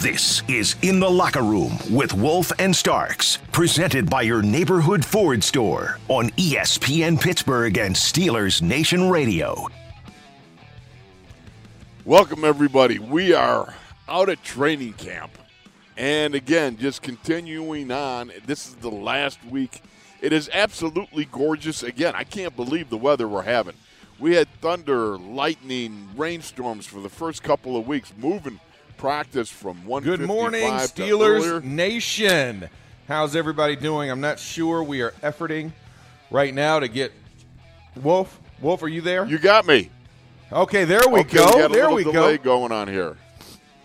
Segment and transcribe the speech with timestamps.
[0.00, 5.44] This is In the Locker Room with Wolf and Starks, presented by your neighborhood Ford
[5.44, 9.68] store on ESPN Pittsburgh and Steelers Nation Radio.
[12.06, 12.98] Welcome, everybody.
[12.98, 13.74] We are
[14.08, 15.32] out at training camp.
[15.98, 19.82] And again, just continuing on, this is the last week.
[20.22, 21.82] It is absolutely gorgeous.
[21.82, 23.74] Again, I can't believe the weather we're having.
[24.18, 28.60] We had thunder, lightning, rainstorms for the first couple of weeks, moving
[29.00, 30.02] practice from one.
[30.02, 32.68] Good morning, Steelers Nation.
[33.08, 34.10] How's everybody doing?
[34.10, 34.82] I'm not sure.
[34.82, 35.72] We are efforting
[36.30, 37.10] right now to get
[37.96, 38.38] Wolf.
[38.60, 39.24] Wolf, are you there?
[39.24, 39.88] You got me.
[40.52, 41.66] Okay, there we okay, go.
[41.66, 42.36] We there we go.
[42.36, 43.16] going on here.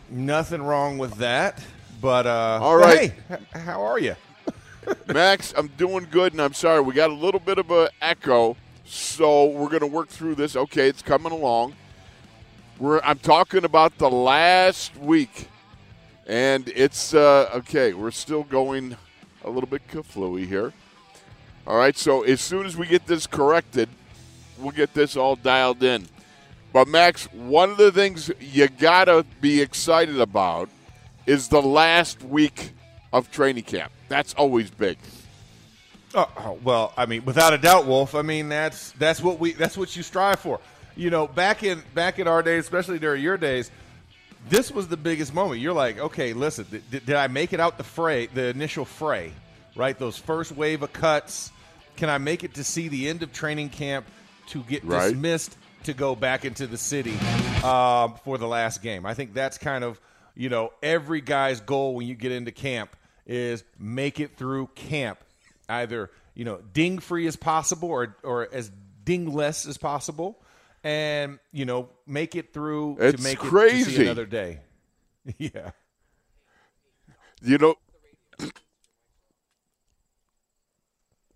[0.09, 1.63] Nothing wrong with that.
[2.01, 3.13] But uh, all right.
[3.29, 4.17] Hey, how are you,
[5.07, 5.53] Max?
[5.55, 9.45] I'm doing good, and I'm sorry we got a little bit of a echo, so
[9.45, 10.57] we're going to work through this.
[10.57, 11.73] Okay, it's coming along.
[12.77, 15.47] We're, I'm talking about the last week,
[16.27, 17.93] and it's uh, okay.
[17.93, 18.97] We're still going
[19.45, 20.73] a little bit kaflooey here.
[21.65, 23.87] All right, so as soon as we get this corrected,
[24.57, 26.05] we'll get this all dialed in.
[26.73, 30.69] But Max, one of the things you gotta be excited about
[31.25, 32.71] is the last week
[33.13, 33.93] of training camp.
[34.09, 34.97] That's always big.
[36.13, 38.15] Oh, well, I mean, without a doubt, Wolf.
[38.15, 40.59] I mean, that's that's what we that's what you strive for
[40.95, 43.69] you know, back in back in our days, especially during your days,
[44.49, 45.59] this was the biggest moment.
[45.59, 49.33] You're like, okay, listen, did, did I make it out the fray, the initial fray,
[49.75, 49.97] right?
[49.97, 51.51] Those first wave of cuts.
[51.97, 54.05] Can I make it to see the end of training camp
[54.47, 55.09] to get right.
[55.09, 57.17] dismissed to go back into the city
[57.63, 59.05] um, for the last game?
[59.05, 59.99] I think that's kind of
[60.35, 62.95] you know every guy's goal when you get into camp
[63.25, 65.19] is make it through camp,
[65.67, 68.71] either you know ding free as possible or or as
[69.03, 70.39] dingless as possible
[70.85, 73.95] and you know make it through it's to make crazy.
[73.95, 74.59] it to another day.
[75.37, 75.71] yeah.
[77.41, 77.75] You know.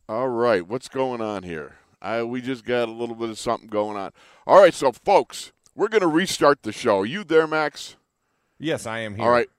[0.08, 1.76] All right, what's going on here?
[2.02, 4.12] I we just got a little bit of something going on.
[4.48, 7.00] All right, so folks, we're going to restart the show.
[7.00, 7.96] Are you there, Max?
[8.60, 9.26] Yes, I am here.
[9.26, 9.50] All right.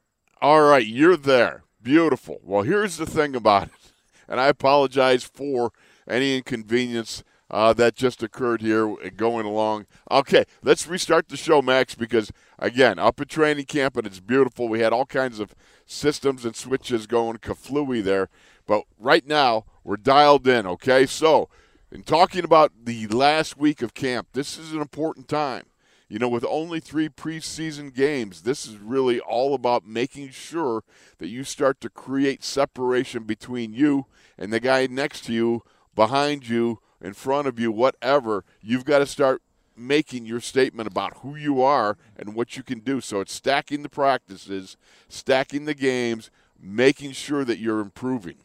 [0.41, 1.65] All right, you're there.
[1.83, 2.41] Beautiful.
[2.43, 3.93] Well, here's the thing about it.
[4.28, 5.72] And I apologize for
[6.09, 9.87] any inconvenience uh, that just occurred here going along.
[10.11, 14.69] Okay, let's restart the show, Max, because again, up at training camp and it's beautiful.
[14.69, 18.28] We had all kinds of systems and switches going kaflooey there,
[18.66, 20.66] but right now we're dialed in.
[20.66, 21.49] Okay, so
[21.91, 25.65] in talking about the last week of camp, this is an important time.
[26.09, 30.83] You know, with only three preseason games, this is really all about making sure
[31.19, 34.06] that you start to create separation between you
[34.37, 35.62] and the guy next to you,
[35.94, 39.43] behind you, in front of you, whatever, you've got to start
[39.77, 43.00] making your statement about who you are and what you can do.
[43.00, 44.77] So it's stacking the practices,
[45.09, 46.30] stacking the games,
[46.60, 48.36] making sure that you're improving.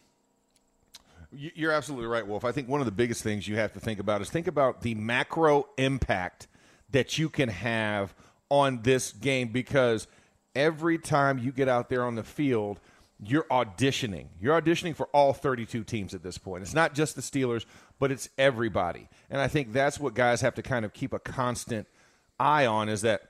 [1.31, 2.45] You're absolutely right, Wolf.
[2.45, 4.81] I think one of the biggest things you have to think about is think about
[4.81, 6.47] the macro impact
[6.91, 8.15] that you can have
[8.49, 10.07] on this game because
[10.55, 12.79] every time you get out there on the field–
[13.23, 14.27] you're auditioning.
[14.41, 16.63] You're auditioning for all 32 teams at this point.
[16.63, 17.65] It's not just the Steelers,
[17.99, 19.09] but it's everybody.
[19.29, 21.87] And I think that's what guys have to kind of keep a constant
[22.39, 23.21] eye on is that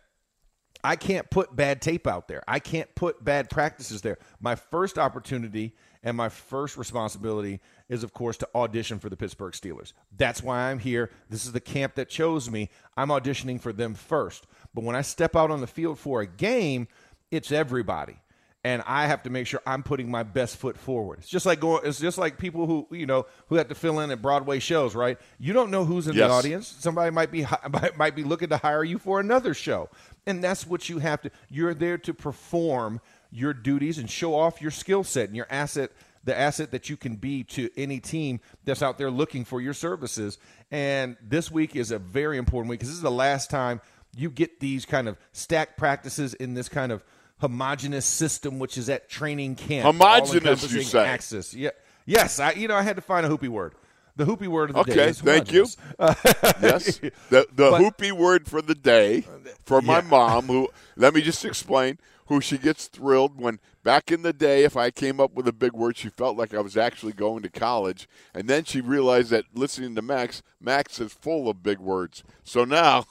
[0.84, 2.44] I can't put bad tape out there.
[2.48, 4.20] I can't put bad practices there.
[4.40, 5.74] My first opportunity
[6.04, 7.60] and my first responsibility
[7.90, 9.94] is, of course, to audition for the Pittsburgh Steelers.
[10.16, 11.10] That's why I'm here.
[11.30, 12.70] This is the camp that chose me.
[12.96, 14.46] I'm auditioning for them first.
[14.76, 16.88] But when I step out on the field for a game,
[17.32, 18.18] it's everybody
[18.66, 21.20] and I have to make sure I'm putting my best foot forward.
[21.20, 21.86] It's just like going.
[21.86, 24.96] It's just like people who you know who have to fill in at Broadway shows,
[24.96, 25.20] right?
[25.38, 26.28] You don't know who's in yes.
[26.28, 26.76] the audience.
[26.80, 27.46] Somebody might be
[27.96, 29.90] might be looking to hire you for another show,
[30.26, 31.32] and that's what you have to.
[31.48, 33.02] You're there to perform
[33.32, 35.92] your duties and show off your skill set and your asset,
[36.24, 39.76] the asset that you can be to any team that's out there looking for your
[39.76, 40.40] services.
[40.72, 43.80] And this week is a very important week because this is the last time
[44.18, 47.04] you get these kind of stack practices in this kind of
[47.40, 49.86] homogenous system, which is at training camp.
[49.86, 51.06] Homogenous, you say?
[51.06, 51.54] Axis.
[51.54, 51.72] Yeah.
[52.06, 52.52] Yes, I.
[52.52, 53.74] You know, I had to find a hoopy word.
[54.16, 55.10] The hoopy word of the okay, day.
[55.10, 55.68] Okay, thank you.
[56.00, 59.26] yes, the the but, hoopy word for the day
[59.66, 60.08] for my yeah.
[60.10, 60.46] mom.
[60.46, 62.00] Who let me just explain.
[62.28, 65.54] Who she gets thrilled when back in the day, if I came up with a
[65.54, 69.30] big word, she felt like I was actually going to college, and then she realized
[69.30, 72.24] that listening to Max, Max is full of big words.
[72.44, 73.06] So now,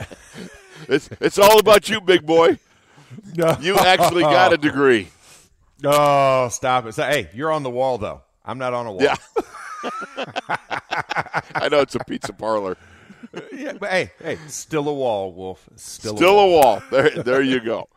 [0.88, 2.58] it's it's all about you, big boy.
[3.60, 5.08] You actually got a degree.
[5.84, 6.94] Oh, stop it.
[6.94, 8.22] So, hey, you're on the wall, though.
[8.44, 9.02] I'm not on a wall.
[9.02, 9.16] Yeah.
[11.54, 12.76] I know it's a pizza parlor.
[13.52, 15.68] yeah, but hey, hey, still a wall, Wolf.
[15.76, 16.48] Still, still a, wall.
[16.48, 16.82] a wall.
[16.90, 17.88] There, there you go.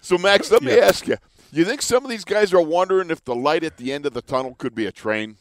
[0.00, 0.84] So, Max, let me yeah.
[0.84, 1.16] ask you:
[1.52, 4.12] You think some of these guys are wondering if the light at the end of
[4.12, 5.36] the tunnel could be a train?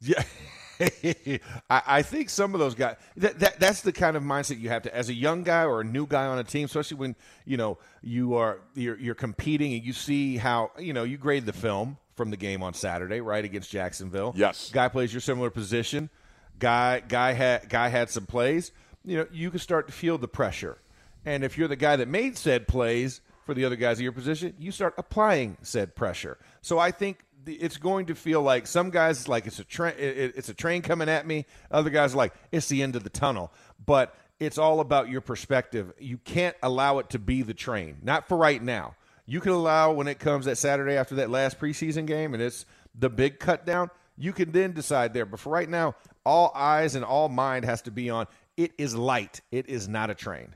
[0.00, 0.22] Yeah.
[0.80, 1.40] I,
[1.70, 4.82] I, think some of those guys that, that that's the kind of mindset you have
[4.82, 7.56] to as a young guy or a new guy on a team, especially when you
[7.56, 11.52] know you are you're, you're competing and you see how you know you grade the
[11.52, 14.34] film from the game on Saturday, right against Jacksonville.
[14.36, 16.10] Yes, guy plays your similar position.
[16.58, 18.72] Guy guy had guy had some plays.
[19.04, 20.78] You know you can start to feel the pressure,
[21.24, 24.12] and if you're the guy that made said plays for the other guys in your
[24.12, 26.36] position, you start applying said pressure.
[26.60, 30.48] So I think it's going to feel like some guys like it's a train it's
[30.48, 31.46] a train coming at me.
[31.70, 33.52] Other guys like it's the end of the tunnel.
[33.84, 35.92] But it's all about your perspective.
[35.98, 37.98] You can't allow it to be the train.
[38.02, 38.94] Not for right now.
[39.24, 42.64] You can allow when it comes that saturday after that last preseason game and it's
[42.94, 45.26] the big cut down you can then decide there.
[45.26, 45.94] But for right now
[46.24, 48.26] all eyes and all mind has to be on
[48.56, 49.40] it is light.
[49.50, 50.54] It is not a train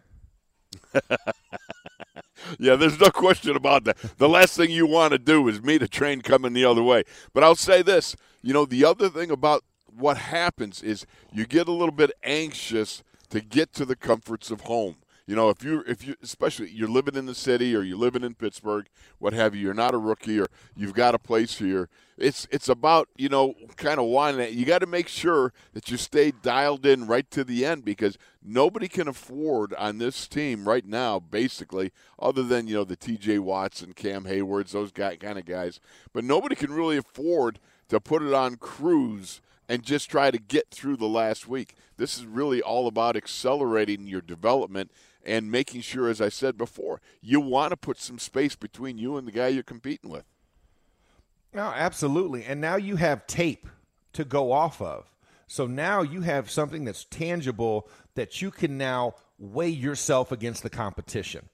[2.59, 3.97] yeah, there's no question about that.
[4.19, 7.05] The last thing you want to do is meet a train coming the other way.
[7.33, 11.69] But I'll say this you know, the other thing about what happens is you get
[11.69, 14.97] a little bit anxious to get to the comforts of home.
[15.31, 18.25] You know, if you if you especially you're living in the city or you're living
[18.25, 18.89] in Pittsburgh,
[19.21, 21.89] what have you, you're not a rookie or you've got a place here.
[22.19, 25.99] It's it's about you know kind of wanting You got to make sure that you
[25.99, 30.85] stay dialed in right to the end because nobody can afford on this team right
[30.85, 33.39] now, basically, other than you know the T.J.
[33.39, 35.79] Watts and Cam Haywards, those guy kind of guys.
[36.13, 40.73] But nobody can really afford to put it on cruise and just try to get
[40.73, 41.77] through the last week.
[41.97, 44.91] This is really all about accelerating your development
[45.25, 49.17] and making sure, as I said before, you want to put some space between you
[49.17, 50.25] and the guy you're competing with.
[51.53, 52.45] No, absolutely.
[52.45, 53.67] And now you have tape
[54.13, 55.13] to go off of.
[55.47, 60.71] So now you have something that's tangible that you can now weigh yourself against the
[60.71, 61.49] competition.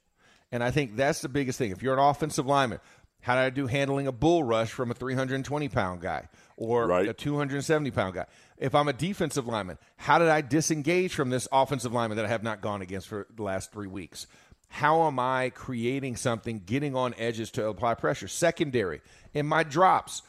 [0.53, 1.71] And I think that's the biggest thing.
[1.71, 2.81] If you're an offensive lineman,
[3.21, 7.09] how did I do handling a bull rush from a 320 pound guy or right.
[7.09, 8.27] a 270 pound guy?
[8.59, 12.29] If I'm a defensive lineman, how did I disengage from this offensive lineman that I
[12.29, 14.27] have not gone against for the last three weeks?
[14.69, 18.29] How am I creating something, getting on edges to apply pressure?
[18.29, 19.01] Secondary,
[19.33, 20.23] in my drops,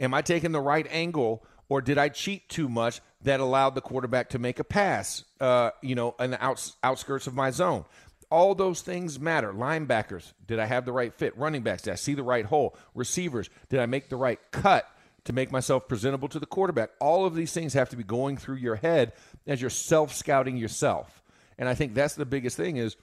[0.00, 3.80] am I taking the right angle or did I cheat too much that allowed the
[3.80, 7.84] quarterback to make a pass, uh, you know, in the outs, outskirts of my zone?
[8.30, 9.52] All those things matter.
[9.52, 11.36] Linebackers, did I have the right fit?
[11.38, 12.76] Running backs, did I see the right hole?
[12.94, 14.88] Receivers, did I make the right cut
[15.24, 16.90] to make myself presentable to the quarterback?
[17.00, 19.12] All of these things have to be going through your head
[19.46, 21.22] as you're self scouting yourself.
[21.58, 22.96] And I think that's the biggest thing is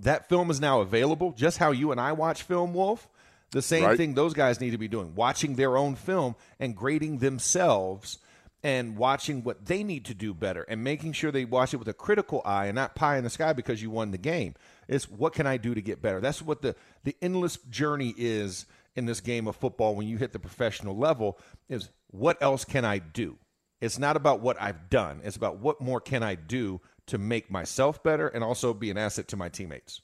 [0.00, 3.08] that film is now available, just how you and I watch film, Wolf.
[3.50, 3.96] The same right.
[3.96, 8.18] thing those guys need to be doing, watching their own film and grading themselves
[8.64, 11.86] and watching what they need to do better and making sure they watch it with
[11.86, 14.54] a critical eye and not pie in the sky because you won the game.
[14.88, 16.20] It's what can I do to get better?
[16.20, 16.74] That's what the,
[17.04, 21.38] the endless journey is in this game of football when you hit the professional level
[21.68, 23.38] is what else can I do?
[23.80, 25.20] It's not about what I've done.
[25.24, 28.96] It's about what more can I do to make myself better and also be an
[28.96, 30.00] asset to my teammates.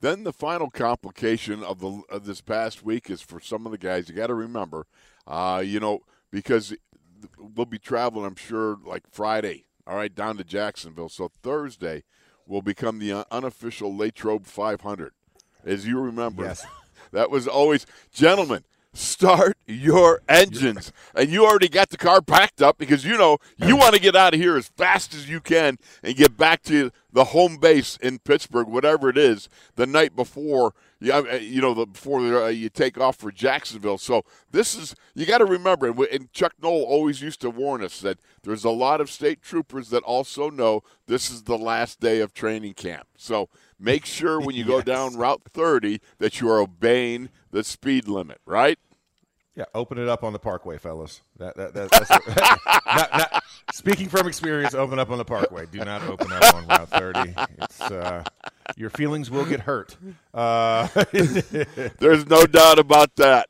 [0.00, 3.78] Then the final complication of the of this past week is for some of the
[3.78, 4.08] guys.
[4.08, 4.86] You got to remember,
[5.26, 6.74] uh, you know, because
[7.38, 11.08] we'll be traveling, I'm sure, like Friday, all right, down to Jacksonville.
[11.08, 12.02] So Thursday,
[12.46, 15.12] will become the unofficial Latrobe 500.
[15.64, 16.66] As you remember, Yes.
[17.12, 18.64] That was always, gentlemen,
[18.94, 20.92] start your engines.
[21.14, 24.16] And you already got the car packed up because you know you want to get
[24.16, 27.96] out of here as fast as you can and get back to the home base
[27.98, 30.74] in Pittsburgh, whatever it is, the night before.
[31.02, 33.98] Yeah, you know, the, before uh, you take off for Jacksonville.
[33.98, 37.82] So this is you got to remember, and, and Chuck Noll always used to warn
[37.82, 41.98] us that there's a lot of state troopers that also know this is the last
[41.98, 43.08] day of training camp.
[43.16, 43.48] So
[43.80, 48.40] make sure when you go down Route 30 that you are obeying the speed limit,
[48.46, 48.78] right?
[49.54, 51.20] Yeah, open it up on the Parkway, fellas.
[51.38, 52.10] That, that, that, that's
[52.86, 53.42] not, not,
[53.72, 54.72] speaking from experience.
[54.72, 55.66] Open up on the Parkway.
[55.66, 57.34] Do not open up on Route 30.
[57.58, 58.24] It's uh,
[58.76, 59.96] your feelings will get hurt.
[60.32, 60.88] Uh,
[61.98, 63.48] There's no doubt about that.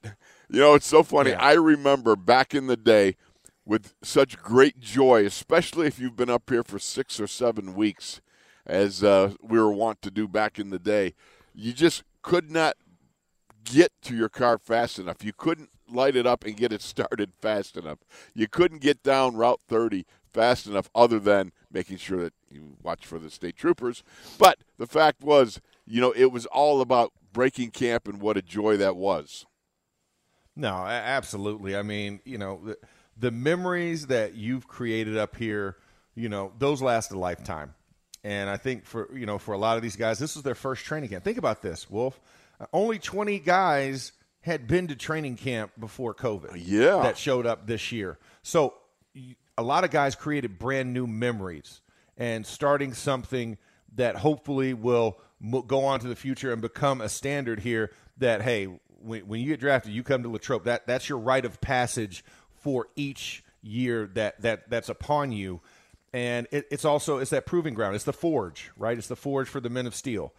[0.50, 1.30] You know, it's so funny.
[1.30, 1.42] Yeah.
[1.42, 3.16] I remember back in the day
[3.64, 8.20] with such great joy, especially if you've been up here for six or seven weeks,
[8.66, 11.14] as uh, we were wont to do back in the day.
[11.54, 12.74] You just could not
[13.64, 15.24] get to your car fast enough.
[15.24, 17.98] You couldn't light it up and get it started fast enough.
[18.34, 23.06] You couldn't get down Route 30 fast enough, other than making sure that you watch
[23.06, 24.02] for the state troopers.
[24.38, 28.42] But the fact was, you know, it was all about breaking camp and what a
[28.42, 29.46] joy that was.
[30.54, 31.76] No, absolutely.
[31.76, 32.78] I mean, you know, the,
[33.16, 35.76] the memories that you've created up here,
[36.14, 37.74] you know, those last a lifetime.
[38.24, 40.54] And I think for you know, for a lot of these guys, this was their
[40.54, 41.24] first training camp.
[41.24, 42.20] Think about this, Wolf.
[42.60, 46.52] Uh, only 20 guys had been to training camp before COVID.
[46.56, 47.02] Yeah.
[47.02, 48.18] that showed up this year.
[48.42, 48.74] So
[49.56, 51.80] a lot of guys created brand new memories
[52.16, 53.58] and starting something
[53.94, 55.18] that hopefully will
[55.66, 58.66] go on to the future and become a standard here that hey
[59.00, 62.24] when, when you get drafted you come to latrobe that that's your rite of passage
[62.54, 65.60] for each year that that that's upon you
[66.12, 69.48] and it, it's also it's that proving ground it's the forge right it's the forge
[69.48, 70.32] for the men of steel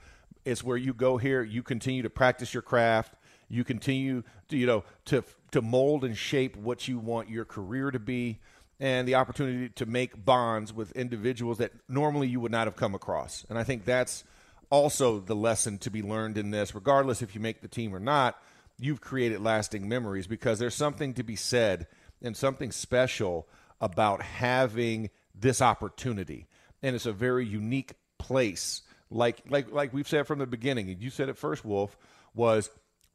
[0.45, 3.13] it's where you go here you continue to practice your craft
[3.53, 7.91] you continue to you know to to mold and shape what you want your career
[7.91, 8.39] to be
[8.79, 12.95] and the opportunity to make bonds with individuals that normally you would not have come
[12.95, 13.45] across.
[13.49, 14.23] And i think that's
[14.69, 16.73] also the lesson to be learned in this.
[16.73, 18.35] Regardless if you make the team or not
[18.79, 21.85] you've created lasting memories because there's something to be said
[22.23, 23.47] and something special
[23.79, 26.47] about having this opportunity.
[26.81, 28.81] And it's a very unique place.
[29.11, 31.95] Like like like we've said from the beginning and you said it first wolf
[32.33, 32.71] was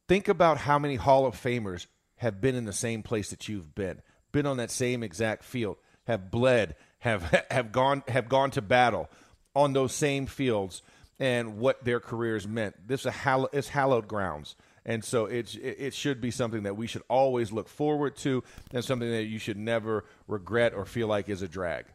[0.08, 1.86] think about how many hall of famers
[2.16, 5.76] have been in the same place that you've been been on that same exact field
[6.06, 9.08] have bled have have gone have gone to battle
[9.54, 10.82] on those same fields
[11.20, 12.76] and what their careers meant.
[12.86, 14.56] This is a hall- it's hallowed grounds.
[14.84, 18.42] And so it's, it, it should be something that we should always look forward to
[18.72, 21.86] and something that you should never regret or feel like is a drag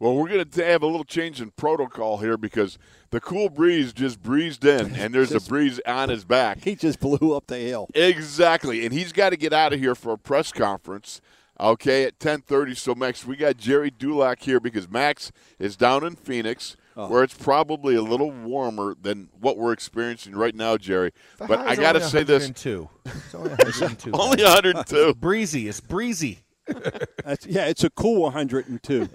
[0.00, 2.78] Well, we're going to have a little change in protocol here because
[3.10, 6.64] the cool breeze just breezed in, and there's a breeze on his back.
[6.64, 7.88] He just blew up the hill.
[7.94, 11.20] Exactly, and he's got to get out of here for a press conference.
[11.60, 12.74] Okay, at ten thirty.
[12.74, 17.08] So Max, we got Gerry Dulac here because Max is down in Phoenix, Oh.
[17.08, 21.12] where it's probably a little warmer than what we're experiencing right now, Jerry.
[21.38, 22.88] The but I got to say this: 102.
[23.04, 24.10] It's only 102.
[24.12, 25.14] only 102.
[25.14, 25.68] breezy.
[25.68, 26.40] It's breezy.
[27.24, 29.08] That's, yeah, it's a cool 102.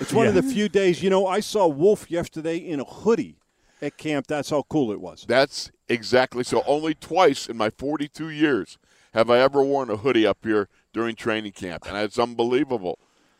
[0.00, 1.02] It's one of the few days.
[1.02, 3.36] You know, I saw Wolf yesterday in a hoodie
[3.82, 4.26] at camp.
[4.26, 5.24] That's how cool it was.
[5.28, 6.62] That's exactly so.
[6.66, 8.78] Only twice in my 42 years
[9.12, 12.98] have I ever worn a hoodie up here during training camp, and it's unbelievable.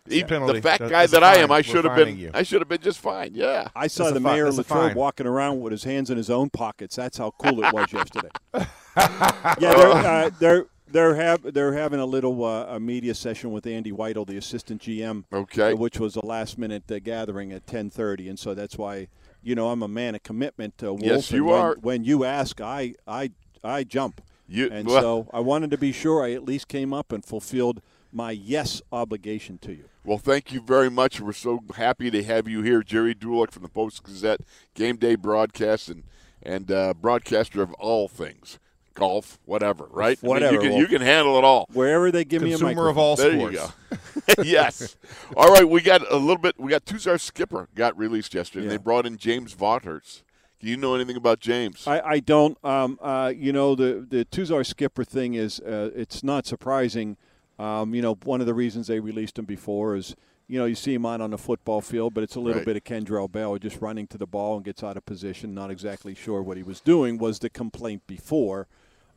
[0.08, 0.54] Even penalty.
[0.54, 2.18] the fat guy that's that I am, I should have been.
[2.18, 2.30] you.
[2.34, 3.30] I should have been just fine.
[3.34, 3.68] Yeah.
[3.76, 6.10] I saw That's the fi- mayor of that's a Latrobe walking around with his hands
[6.10, 6.96] in his own pockets.
[6.96, 8.30] That's how cool it was yesterday.
[8.54, 8.66] yeah,
[9.58, 13.92] they're, uh, they're they're have they're having a little uh, a media session with Andy
[13.92, 15.24] Weidl, the assistant GM.
[15.32, 15.74] Okay.
[15.74, 19.08] which was a last minute uh, gathering at ten thirty, and so that's why
[19.42, 20.74] you know I'm a man of commitment.
[20.82, 21.76] Uh, Wolf, Yes, you when, are.
[21.80, 23.30] When you ask, I I
[23.62, 24.20] I jump.
[24.48, 27.24] You- and well- so I wanted to be sure I at least came up and
[27.24, 27.80] fulfilled
[28.12, 29.84] my yes obligation to you.
[30.04, 31.20] Well, thank you very much.
[31.20, 34.40] We're so happy to have you here, Gerry Dulac from the Post Gazette,
[34.74, 36.02] game day broadcast and
[36.42, 38.58] and uh, broadcaster of all things,
[38.94, 39.86] golf, whatever.
[39.90, 40.18] Right?
[40.22, 41.68] I mean, Whatever, you can you can handle it all.
[41.72, 43.02] Wherever they give me a Consumer of microphone.
[43.02, 43.54] all There sports.
[43.54, 44.42] you go.
[44.44, 44.96] yes.
[45.36, 46.58] All right, we got a little bit.
[46.58, 48.64] We got Tuzar Skipper got released yesterday.
[48.66, 50.22] and They brought in James Vaughters.
[50.60, 51.86] Do you know anything about James?
[51.86, 52.58] I, I don't.
[52.62, 57.16] Um, uh, you know, the the Tuzar Skipper thing is uh, it's not surprising.
[57.60, 60.16] Um, you know, one of the reasons they released him before is
[60.48, 62.66] you know you see him out on the football field, but it's a little Right.
[62.66, 65.70] bit of Kendrell Bell just running to the ball and gets out of position, not
[65.70, 67.18] exactly sure what he was doing.
[67.18, 68.66] Was the complaint before?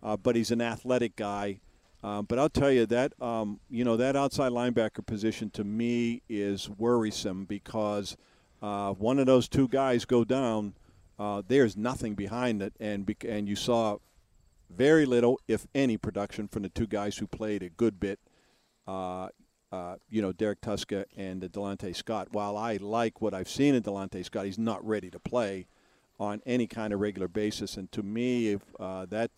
[0.04, 1.60] Uh, but he's an athletic guy.
[2.04, 6.22] Uh, but I'll tell you that um, you know that outside linebacker position to me
[6.28, 8.18] is worrisome because
[8.62, 10.74] uh, one of those two guys go down,
[11.18, 13.98] uh, there's nothing behind it, and and you saw
[14.70, 18.20] very little, if any, production from the two guys who played a good bit.
[18.88, 19.30] Uh,
[19.72, 22.28] uh, you know, Derrek Tuszka and Delontae Scott.
[22.32, 25.66] While I like what I've seen in Delontae Scott, he's not ready to play
[26.20, 27.76] on any kind of regular basis.
[27.76, 29.32] And to me, if uh, that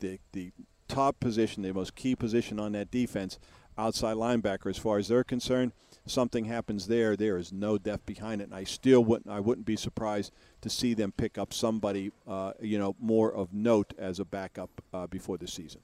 [0.00, 0.52] the, the
[0.88, 3.38] top position, the most key position on that defense,
[3.76, 5.72] outside linebacker, as far as they're concerned,
[6.06, 8.44] something happens there, there is no depth behind it.
[8.44, 10.32] And I still wouldn't, I wouldn't be surprised
[10.62, 14.70] to see them pick up somebody, uh, you know, more of note as a backup
[14.92, 15.80] uh, before the season.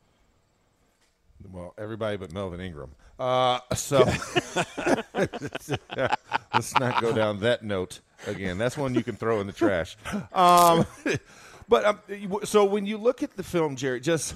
[1.53, 2.95] Well, everybody but Melvin Ingram.
[3.19, 4.05] Uh, so
[5.15, 8.59] let's not go down that note again.
[8.59, 9.97] That's one you can throw in the trash.
[10.33, 10.87] Um,
[11.69, 11.99] but um,
[12.45, 14.35] so when you look at the film, Jerry, just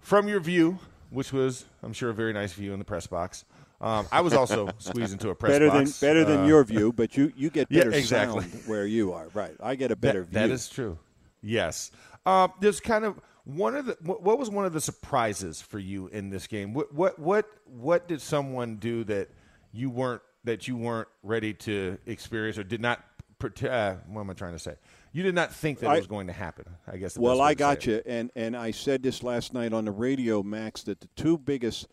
[0.00, 0.78] from your view,
[1.10, 3.44] which was, I'm sure, a very nice view in the press box.
[3.80, 5.98] Um, I was also squeezed into a press better box.
[5.98, 8.42] than better than Uh, your view, but you you get Yeah, better exactly.
[8.42, 9.28] sound where you are.
[9.34, 10.38] Right, I get a better that, view.
[10.40, 10.98] That is true.
[11.42, 11.90] Yes.
[12.24, 13.96] Uh, there's kind of one of the.
[14.00, 16.72] What, was one of the surprises for you in this game?
[16.74, 19.28] What what what what did someone do that
[19.72, 23.04] you weren't that you weren't ready to experience or did not?
[23.42, 24.76] Uh, what am I trying to say?
[25.12, 26.64] You did not think that I- it was going to happen.
[26.90, 27.18] I guess.
[27.18, 27.86] Well, I got it.
[27.86, 31.36] you, and and I said this last night on the radio, Max, that the two
[31.36, 31.86] biggest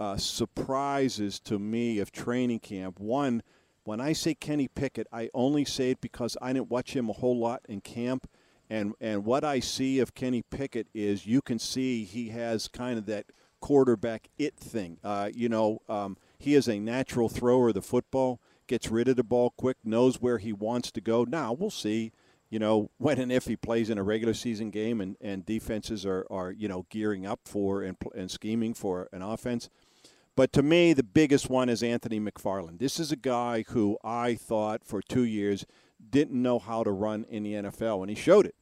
[0.00, 2.98] uh, surprises to me of training camp.
[2.98, 3.42] One,
[3.84, 7.12] when I say Kenny Pickett, I only say it because I didn't watch him a
[7.12, 8.28] whole lot in camp,
[8.70, 12.98] and and what I see of Kenny Pickett is you can see he has kind
[12.98, 13.26] of that
[13.60, 14.98] quarterback it thing.
[15.04, 19.16] Uh, you know, um, he is a natural thrower of the football, gets rid of
[19.16, 21.24] the ball quick, knows where he wants to go.
[21.24, 22.12] Now we'll see
[22.50, 26.04] you know, when and if he plays in a regular season game and, and defenses
[26.04, 29.70] are, are, you know, gearing up for and, and scheming for an offense.
[30.36, 32.78] But to me, the biggest one is Anthony McFarland.
[32.78, 35.66] This is a guy who I thought for two years
[36.08, 38.54] didn't know how to run in the NFL, and he showed it.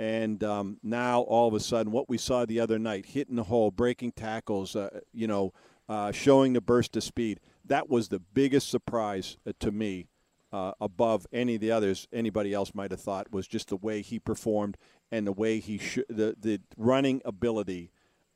[0.00, 3.42] And um, now, all of a sudden, what we saw the other night, hitting the
[3.42, 5.52] hole, breaking tackles, uh, you know,
[5.90, 10.08] uh, showing the burst of speed, that was the biggest surprise uh, to me
[10.54, 14.00] uh, above any of the others anybody else might have thought was just the way
[14.00, 14.78] he performed
[15.12, 17.90] and the way he sh- the the running ability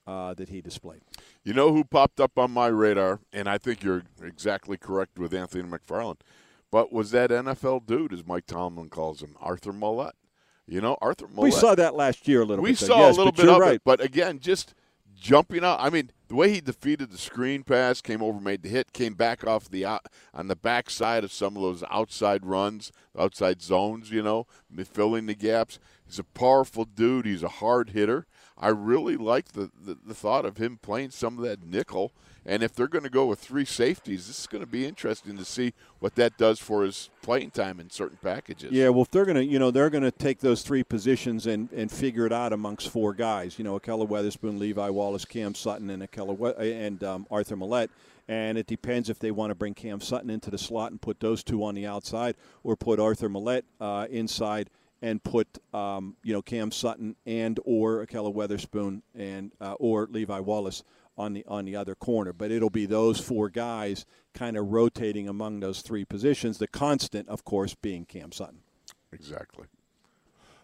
[0.06, 1.00] uh, that he displayed.
[1.44, 5.32] You know who popped up on my radar, and I think you're exactly correct with
[5.32, 6.20] Anthony McFarland,
[6.70, 10.12] but was that NFL dude, as Mike Tomlin calls him, Arthur Maulet.
[10.66, 11.44] You know, Arthur Maulet.
[11.44, 12.80] We saw that last year a little we bit.
[12.80, 12.86] though.
[12.86, 13.74] saw yes, a little bit of right.
[13.74, 14.74] it, but again, just
[15.14, 15.78] jumping out.
[15.80, 19.14] I mean, the way he defeated the screen pass, came over, made the hit, came
[19.14, 24.10] back off the out, on the backside of some of those outside runs, outside zones.
[24.10, 24.46] You know,
[24.84, 25.78] filling the gaps.
[26.06, 27.26] He's a powerful dude.
[27.26, 28.26] He's a hard hitter.
[28.56, 32.12] I really like the, the, the thought of him playing some of that nickel.
[32.46, 35.36] And if they're going to go with three safeties, this is going to be interesting
[35.38, 38.70] to see what that does for his playing time in certain packages.
[38.70, 41.46] Yeah, well, if they're going to, you know, they're going to take those three positions
[41.46, 43.58] and, and figure it out amongst four guys.
[43.58, 47.88] You know, Ahkello Witherspoon, Levi Wallace, Cam Sutton, and Ahkello and um, Arthur Maulet.
[48.28, 51.20] And it depends if they want to bring Cam Sutton into the slot and put
[51.20, 54.68] those two on the outside, or put Arthur Maulet uh, inside
[55.04, 60.40] and put um, you know Cam Sutton and or Ahkello Witherspoon and uh, or Levi
[60.40, 60.82] Wallace
[61.18, 62.32] on the on the other corner.
[62.32, 66.56] But it'll be those four guys kind of rotating among those three positions.
[66.56, 68.60] The constant, of course, being Cam Sutton.
[69.12, 69.66] exactly.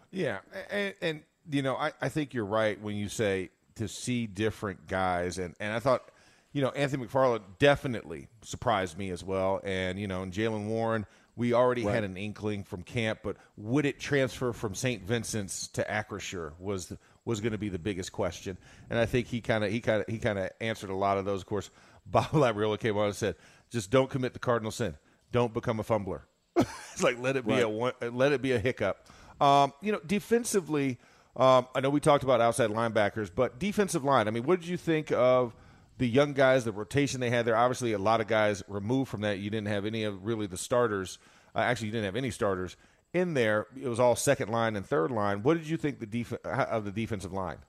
[0.09, 0.39] Yeah,
[0.71, 4.87] and, and you know, I, I think you're right when you say to see different
[4.87, 6.03] guys, and, and I thought,
[6.51, 11.05] you know, Anthony McFarland definitely surprised me as well, and you know, and Jaylen Warren,
[11.35, 15.03] we already had an inkling from camp, but would it transfer from St.
[15.03, 18.57] Vincent's to Acrisure was was going to be the biggest question,
[18.89, 21.17] and I think he kind of he kind of he kind of answered a lot
[21.17, 21.41] of those.
[21.41, 21.69] Of course,
[22.05, 23.35] Bob Labriola came on and said,
[23.69, 24.97] just don't commit the cardinal sin,
[25.31, 26.23] don't become a fumbler.
[26.55, 29.07] it's like let it be a one, let it be a hiccup.
[29.39, 30.99] Um, you know, defensively,
[31.35, 34.27] um, I know we talked about outside linebackers, but defensive line.
[34.27, 35.55] I mean, what did you think of
[36.01, 37.55] the young guys, the rotation they had there?
[37.55, 39.37] Obviously, a lot of guys removed from that.
[39.37, 41.19] You didn't have any of really the starters.
[41.55, 42.75] Uh, actually, you didn't have any starters
[43.13, 43.67] in there.
[43.79, 45.43] It was all second line and third line.
[45.43, 47.59] What did you think the def- of the defensive line?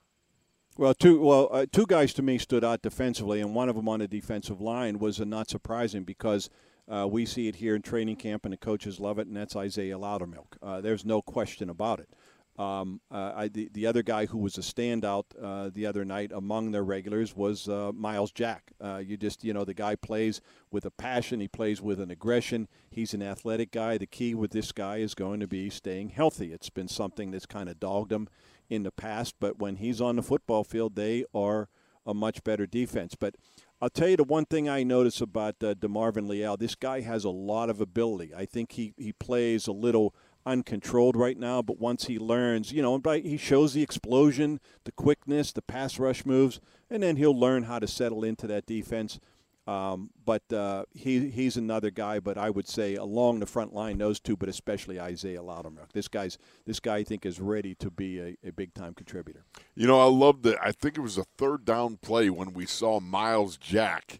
[0.79, 3.87] Well, two well uh, two guys to me stood out defensively, and one of them
[3.87, 6.49] on the defensive line was uh, not surprising because
[6.91, 9.55] uh, we see it here in training camp, and the coaches love it, and that's
[9.55, 10.57] Isaiah Loudermilk.
[10.59, 12.09] Uh, there's no question about it.
[12.57, 16.31] Um, uh, I, the, the other guy who was a standout uh, the other night
[16.31, 18.73] among their regulars was uh, Myles Jack.
[18.79, 20.39] Uh, you just, you know, the guy plays
[20.69, 21.39] with a passion.
[21.39, 22.67] He plays with an aggression.
[22.91, 23.97] He's an athletic guy.
[23.97, 26.53] The key with this guy is going to be staying healthy.
[26.53, 28.27] It's been something that's kind of dogged him
[28.69, 31.69] in the past, but when he's on the football field, they are
[32.05, 33.15] a much better defense.
[33.15, 33.35] But
[33.81, 36.55] I'll tell you the one thing I notice about uh, DeMarvin Leal.
[36.55, 38.33] This guy has a lot of ability.
[38.35, 42.81] I think he, he plays a little uncontrolled right now, but once he learns, you
[42.81, 47.63] know, he shows the explosion, the quickness, the pass rush moves, and then he'll learn
[47.63, 49.19] how to settle into that defense.
[49.65, 52.19] Um, but uh, he he's another guy.
[52.19, 55.93] But I would say along the front line, those two, but especially Isaiah Loudermilk.
[55.93, 59.45] This guy's this guy I think is ready to be a, a big time contributor.
[59.73, 60.61] You know, I love the.
[60.61, 64.19] I think it was a third down play when we saw Myles Jack,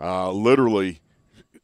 [0.00, 1.00] uh, literally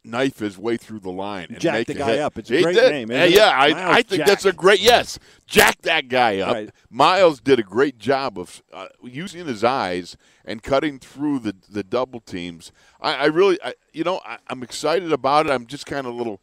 [0.03, 2.19] knife his way through the line and jack make the guy hit.
[2.21, 2.37] up.
[2.37, 2.91] It's a he great did.
[2.91, 3.11] name.
[3.11, 4.27] Yeah, yeah I, I think Jack.
[4.27, 5.19] that's a great yes.
[5.45, 6.53] Jack that guy up.
[6.53, 6.69] Right.
[6.89, 11.83] Myles did a great job of uh, using his eyes and cutting through the the
[11.83, 12.71] double teams.
[13.01, 15.51] I, I really, I, you know, I, I'm excited about it.
[15.51, 16.39] I'm just kind of a little.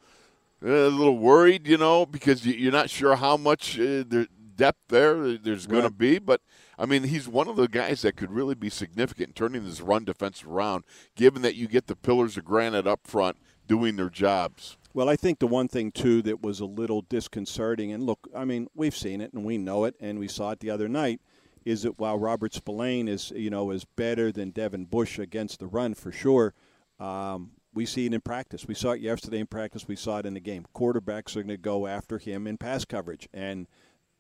[0.63, 4.89] A little worried, you know, because you- you're not sure how much uh, there, depth
[4.89, 6.19] there there's going to be.
[6.19, 6.41] But
[6.79, 9.81] I mean, he's one of the guys that could really be significant in turning this
[9.81, 14.11] run defense around, given that you get the pillars of granite up front doing their
[14.11, 14.77] jobs.
[14.95, 18.47] Well, I think the one thing too that was a little disconcerting, and look, I
[18.47, 21.21] mean, we've seen it and we know it, and we saw it the other night,
[21.67, 25.67] is that while Robert Spillane is you know is better than Devin Bush against the
[25.67, 26.55] run for sure,
[26.99, 28.67] um, we see it in practice.
[28.67, 29.87] We saw it yesterday in practice.
[29.87, 30.65] We saw it in the game.
[30.75, 33.67] Quarterbacks are going to go after him in pass coverage, and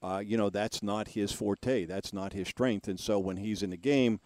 [0.07, 1.85] uh, you know that's not his forte.
[1.85, 2.87] That's not his strength.
[2.87, 4.21] And so when he's in the game,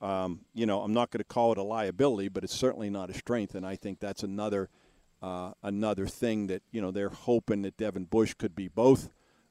[0.00, 3.10] um, you know, I'm not going to call it a liability, but it's certainly not
[3.10, 3.54] a strength.
[3.54, 4.70] And I think that's another
[5.20, 9.10] uh, another thing that you know they're hoping that Devin Bush could be both.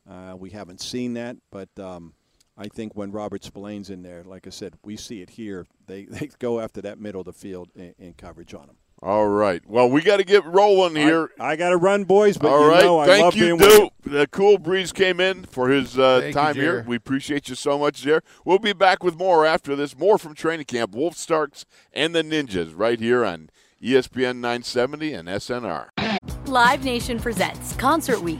[0.10, 2.14] Uh, we haven't seen that, but um,
[2.58, 5.68] I think when Robert Spillane's in there, like I said, we see it here.
[5.86, 8.78] They they go after that middle of the field in, in coverage on him.
[9.02, 9.62] All right.
[9.68, 11.30] Well, we got to get rolling here.
[11.40, 12.84] I, I got to run, boys, but All you right.
[12.84, 13.78] know I Thank love you, being with you.
[13.80, 13.94] Duke.
[14.06, 16.84] The cool breeze came in for his uh, Thank you, time here.
[16.88, 18.24] We appreciate you so much, there.
[18.44, 19.98] We'll be back with more after this.
[19.98, 20.96] More from training camp.
[20.96, 23.50] Wolf Starks and the Ninjas right here on
[23.84, 25.90] ESPN 970 and SNR.
[26.48, 28.40] Live Nation presents Concert Week.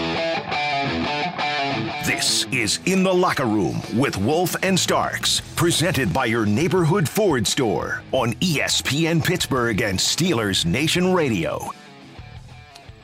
[2.05, 7.45] This is In the Locker Room with Wolf and Starks, presented by your neighborhood Ford
[7.45, 11.69] store on ESPN Pittsburgh and Steelers Nation Radio.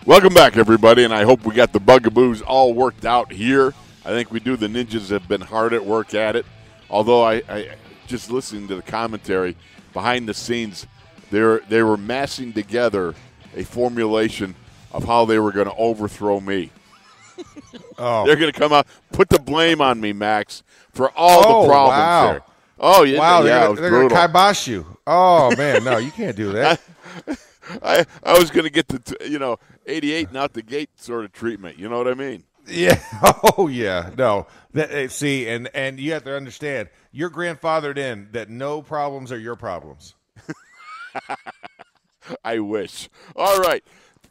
[0.08, 3.76] Welcome back, everybody, and I hope we got the bugaboos all worked out here.
[4.04, 4.58] I think we do.
[4.58, 6.48] The Ninjas have been hard at work at it.
[6.90, 7.76] Although I, I
[8.08, 9.56] just listening to the commentary
[9.94, 10.88] behind the scenes,
[11.30, 13.14] they they were massing together
[13.56, 14.56] a formulation
[14.92, 16.72] of how they were going to overthrow me.
[17.98, 21.62] Oh, They're going to come out, put the blame on me, Max, for all Oh,
[21.64, 22.32] the problems wow.
[22.32, 22.42] there.
[22.80, 24.28] Oh yeah, wow, yeah, they're gonna, was they're gonna brutal.
[24.28, 24.98] kibosh you.
[25.08, 26.80] Oh man, no, you can't do that.
[27.82, 29.58] I, I was going to get the you know
[29.88, 31.80] 88 and out the gate sort of treatment.
[31.80, 32.44] You know what I mean?
[32.68, 33.00] Yeah.
[33.58, 34.12] Oh, yeah.
[34.16, 34.46] No.
[34.74, 39.32] That, eh, see, and and you have to understand, you're grandfathered in that no problems
[39.32, 40.14] are your problems.
[42.44, 43.10] I wish.
[43.36, 43.84] All right.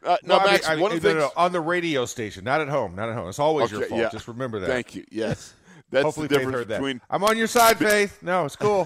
[0.06, 1.32] Uh, now, Well, I mean- Max, I mean, of the no, no, things.
[1.36, 3.28] no, on the radio station, not at home, not at home.
[3.28, 4.00] It's always your fault.
[4.00, 4.08] yeah.
[4.10, 4.68] Just remember that.
[4.68, 5.04] Thank you.
[5.10, 5.54] Yes.
[5.90, 6.78] That's Hopefully, the difference heard that.
[6.78, 7.00] between.
[7.08, 8.20] I'm on your side, Faith.
[8.20, 8.84] No, it's cool.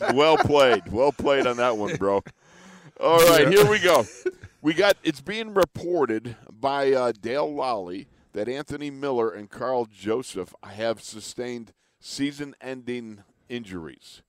[0.14, 0.86] well played.
[0.90, 2.22] Well played on that one, bro.
[3.00, 4.04] All right, here we go.
[4.60, 10.52] We got it's being reported by uh, Dale Lolley that Anthony Miller and Karl Joseph
[10.64, 14.22] have sustained season-ending injuries.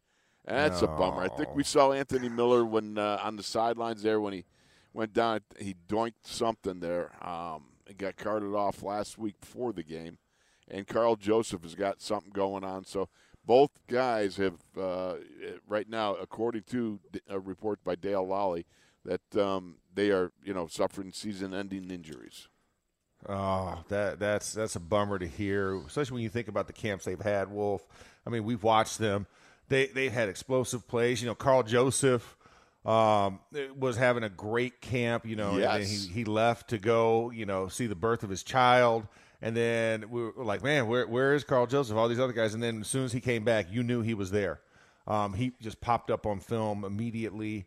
[0.49, 1.21] And that's a bummer.
[1.21, 4.45] I think we saw Anthony Miller when uh, on the sidelines there when he
[4.93, 5.41] went down.
[5.59, 7.11] He doinked something there.
[7.21, 10.17] Um, he got carted off last week before the game,
[10.67, 12.83] and Karl Joseph has got something going on.
[12.83, 13.09] So
[13.45, 15.15] both guys have uh,
[15.67, 18.65] right now, according to a report by Dale Lolley,
[19.05, 22.47] that um, they are you know suffering season-ending injuries.
[23.27, 27.05] Oh, that that's that's a bummer to hear, especially when you think about the camps
[27.05, 27.51] they've had.
[27.51, 27.85] Wolf,
[28.25, 29.27] I mean, we've watched them.
[29.69, 31.21] They they had explosive plays.
[31.21, 32.35] You know, Karl Joseph
[32.85, 33.39] um,
[33.77, 35.25] was having a great camp.
[35.25, 35.89] You know, and Yes.
[35.89, 37.29] he he left to go.
[37.31, 39.07] You know, see the birth of his child.
[39.41, 41.95] And then we were like, man, where where is Karl Joseph?
[41.95, 42.53] All these other guys.
[42.53, 44.59] And then as soon as he came back, you knew he was there.
[45.07, 47.65] Um, he just popped up on film immediately.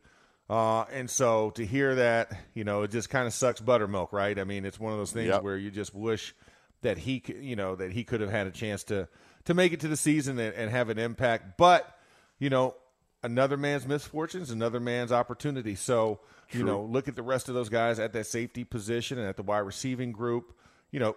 [0.50, 4.38] Uh, and so to hear that, you know, it just kind of sucks buttermilk, right?
[4.38, 5.42] I mean, it's one of those things Yep.
[5.42, 6.34] where you just wish
[6.82, 9.08] that he, you know, that he could have had a chance to
[9.44, 11.56] to make it to the season and, and have an impact.
[11.56, 11.98] But
[12.38, 12.74] you know,
[13.22, 15.74] another man's misfortunes, another man's opportunity.
[15.74, 16.60] So, True.
[16.60, 19.36] you know, look at the rest of those guys at that safety position and at
[19.36, 20.52] the wide receiving group.
[20.90, 21.16] You know,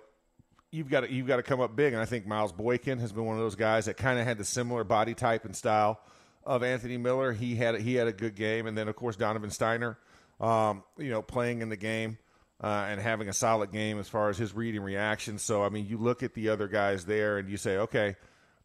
[0.71, 1.93] you've got to, you've got to come up big.
[1.93, 4.38] And I think Miles Boykin has been one of those guys that kind of had
[4.38, 5.99] the similar body type and style
[6.45, 7.34] of Anthony Miller.
[7.34, 9.97] He had he had a good game, and then of course Donovan Stiner,
[10.39, 12.17] um, you know, playing in the game.
[12.63, 15.37] Uh, and having a solid game as far as his reading reaction.
[15.37, 18.15] So, I mean, you look at the other guys there and you say, okay,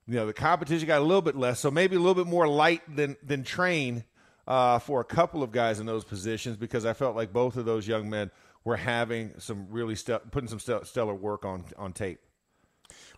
[0.07, 2.48] you know the competition got a little bit less, so maybe a little bit more
[2.48, 4.05] light than than train
[4.46, 7.64] uh, for a couple of guys in those positions because I felt like both of
[7.64, 8.31] those young men
[8.64, 12.18] were having some really st- putting some st- stellar work on on tape.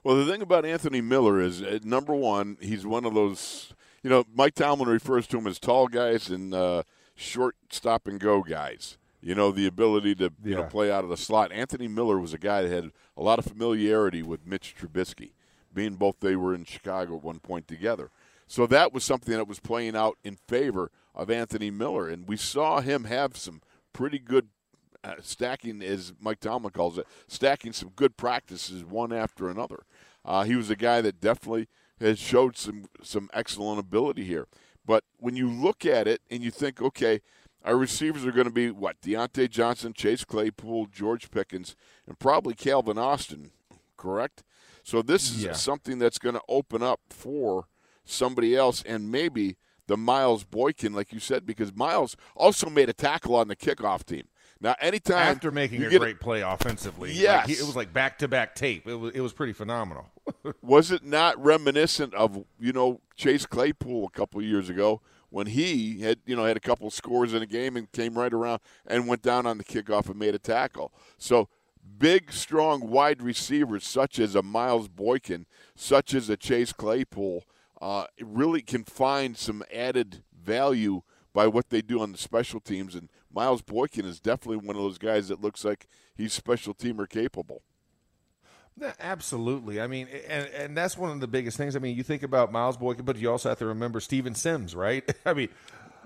[0.04, 3.72] Well, the thing about Anthony Miller is uh, number one, he's one of those.
[4.02, 6.82] You know, Mike Tomlin refers to him as tall guys and uh,
[7.14, 8.98] short stop and go guys.
[9.22, 10.56] You know, the ability to you yeah.
[10.56, 11.52] know play out of the slot.
[11.52, 15.30] Anthony Miller was a guy that had a lot of familiarity with Mitch Trubisky
[15.72, 18.10] being both they were in Chicago at one point together.
[18.46, 22.36] So that was something that was playing out in favor of Anthony Miller, and we
[22.36, 24.48] saw him have some pretty good
[25.04, 29.84] uh, stacking, as Mike Tomlin calls it, stacking some good practices one after another.
[30.24, 31.68] Uh, he was a guy that definitely
[32.00, 34.46] has showed some some excellent ability here.
[34.84, 37.20] But when you look at it and you think, okay,
[37.64, 42.54] our receivers are going to be what Diontae Johnson, Chase Claypool, George Pickens, and probably
[42.54, 43.50] Calvin Austin,
[43.96, 44.42] correct?
[44.82, 45.52] So this is yeah.
[45.52, 47.68] something that's going to open up for
[48.04, 52.92] somebody else, and maybe the Miles Boykin, like you said, because Miles also made a
[52.92, 54.24] tackle on the kickoff team.
[54.60, 58.18] Now, anytime after making a great play offensively, yes, like he, it was like back
[58.18, 58.86] to back tape.
[58.86, 60.06] It was it was pretty phenomenal.
[60.62, 65.00] was it not reminiscent of you know Chase Claypool a couple years ago
[65.32, 68.32] when he had you know had a couple scores in a game and came right
[68.32, 70.92] around and went down on the kickoff and made a tackle?
[71.18, 71.48] So
[71.98, 77.44] big, strong wide receivers such as a Miles Boykin, such as a Chase Claypool,
[77.80, 82.94] uh, really can find some added value by what they do on the special teams.
[82.94, 87.08] And Miles Boykin is definitely one of those guys that looks like he's special teamer
[87.08, 87.62] capable.
[88.80, 89.80] Yeah, absolutely.
[89.80, 91.76] I mean, and and that's one of the biggest things.
[91.76, 94.74] I mean, you think about Miles Boykin, but you also have to remember Steven Sims,
[94.74, 95.08] right?
[95.26, 95.48] I mean,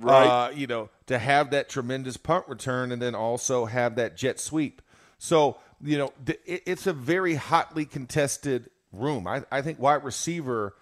[0.00, 0.46] right.
[0.46, 4.40] Uh, you know, to have that tremendous punt return and then also have that jet
[4.40, 4.82] sweep.
[5.18, 6.12] So you know,
[6.46, 9.26] it's a very hotly contested room.
[9.26, 10.74] I, I think wide receiver,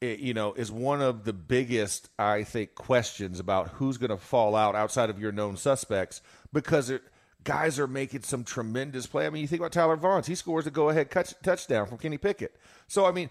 [0.00, 4.16] eh, you know, is one of the biggest, I think, questions about who's going to
[4.16, 7.02] fall out outside of your known suspects because it,
[7.44, 9.26] guys are making some tremendous play.
[9.26, 11.10] I mean, you think about Tyler Vaughns; he scores a go-ahead
[11.42, 12.56] touchdown from Kenny Pickett.
[12.88, 13.30] So, I mean,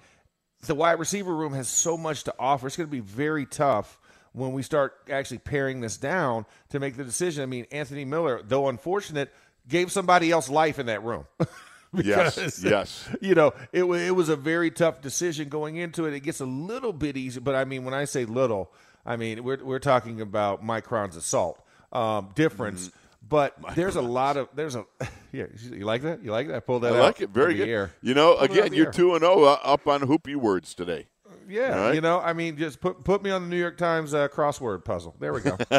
[0.66, 2.68] the wide receiver room has so much to offer.
[2.68, 4.00] It's going to be very tough
[4.34, 7.44] when we start actually paring this down to make the decision.
[7.44, 9.34] I mean, Anthony Miller, though unfortunate–
[9.70, 11.26] gave somebody else life in that room.
[11.96, 13.10] because, yes, yes.
[13.22, 16.14] You know, it, it was a very tough decision going into it.
[16.14, 18.72] It gets a little bit easy, but I mean, when I say little,
[19.06, 22.88] I mean we're we're talking about microns of salt um, difference.
[22.88, 22.98] Mm-hmm.
[23.28, 23.76] But microns.
[23.76, 24.86] there's a lot of there's a
[25.32, 25.46] yeah.
[25.72, 26.24] You like that?
[26.24, 26.56] You like that?
[26.56, 26.96] I pulled that.
[26.96, 27.30] I like it.
[27.30, 27.90] Very good.
[28.02, 31.08] You know, again, you're two and zero oh, uh, up on hoopy words today.
[31.48, 31.96] Yeah, right?
[31.96, 34.86] you know, I mean, just put put me on the New York Times uh, crossword
[34.86, 35.16] puzzle.
[35.20, 35.58] There we go.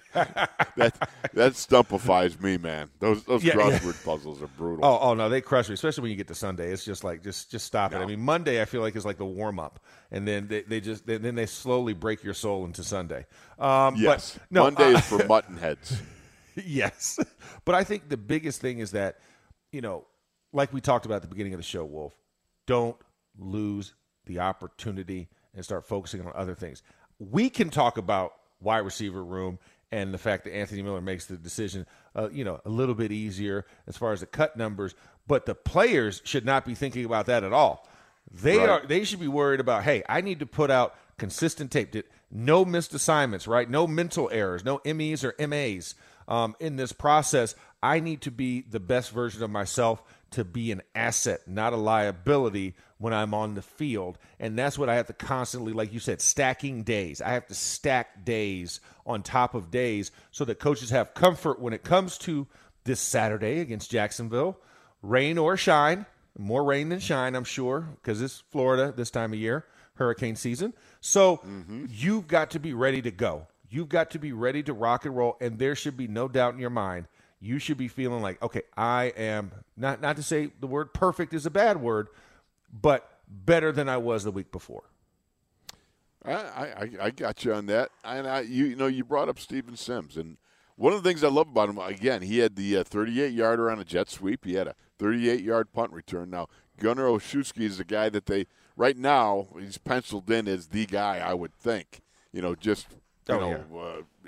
[0.14, 2.90] that that stumpifies me, man.
[2.98, 4.04] Those those yeah, crossword yeah.
[4.04, 4.84] puzzles are brutal.
[4.84, 6.70] Oh, oh no, they crush me, especially when you get to Sunday.
[6.70, 8.00] It's just like just just stop no.
[8.00, 8.02] it.
[8.02, 10.80] I mean, Monday I feel like is like the warm up, and then they, they
[10.80, 13.26] just they, then they slowly break your soul into Sunday.
[13.58, 16.00] Um, yes, but, no, Monday uh, is for mutton heads.
[16.64, 17.18] yes,
[17.64, 19.18] but I think the biggest thing is that
[19.72, 20.06] you know,
[20.52, 22.14] like we talked about at the beginning of the show, Wolf,
[22.66, 22.96] don't
[23.38, 23.94] lose
[24.26, 26.82] the opportunity and start focusing on other things.
[27.18, 29.58] We can talk about wide receiver room
[29.92, 33.12] and the fact that Anthony Miller makes the decision, uh, you know, a little bit
[33.12, 34.94] easier as far as the cut numbers.
[35.28, 37.86] But the players should not be thinking about that at all.
[38.32, 38.68] They right.
[38.68, 38.86] are.
[38.86, 41.94] They should be worried about, hey, I need to put out consistent tape.
[42.30, 43.68] No missed assignments, right?
[43.68, 45.94] No mental errors, no MEs or MAs
[46.26, 47.54] um, in this process.
[47.82, 51.76] I need to be the best version of myself to be an asset, not a
[51.76, 54.16] liability when I'm on the field.
[54.38, 57.20] And that's what I have to constantly, like you said, stacking days.
[57.20, 61.72] I have to stack days on top of days so that coaches have comfort when
[61.72, 62.46] it comes to
[62.84, 64.56] this Saturday against Jacksonville.
[65.02, 66.06] Rain or shine,
[66.38, 70.72] more rain than shine, I'm sure, because it's Florida this time of year, hurricane season.
[71.00, 71.86] So mm-hmm.
[71.90, 73.48] you've got to be ready to go.
[73.68, 76.54] You've got to be ready to rock and roll, and there should be no doubt
[76.54, 77.08] in your mind.
[77.40, 81.34] You should be feeling like, okay, I am not not to say the word perfect
[81.34, 82.06] is a bad word,
[82.72, 84.84] but better than I was the week before.
[86.24, 89.40] I, I, I got you on that, and I, you, you know, you brought up
[89.40, 90.36] Steven Sims, and
[90.76, 93.70] one of the things I love about him, again, he had the uh, 38 yarder
[93.70, 94.44] on a jet sweep.
[94.44, 96.30] He had a 38 yard punt return.
[96.30, 100.86] Now, Gunnar Olszewski is the guy that they, right now, he's penciled in as the
[100.86, 102.00] guy, I would think.
[102.32, 102.86] You know, just,
[103.28, 103.64] you Oh, know,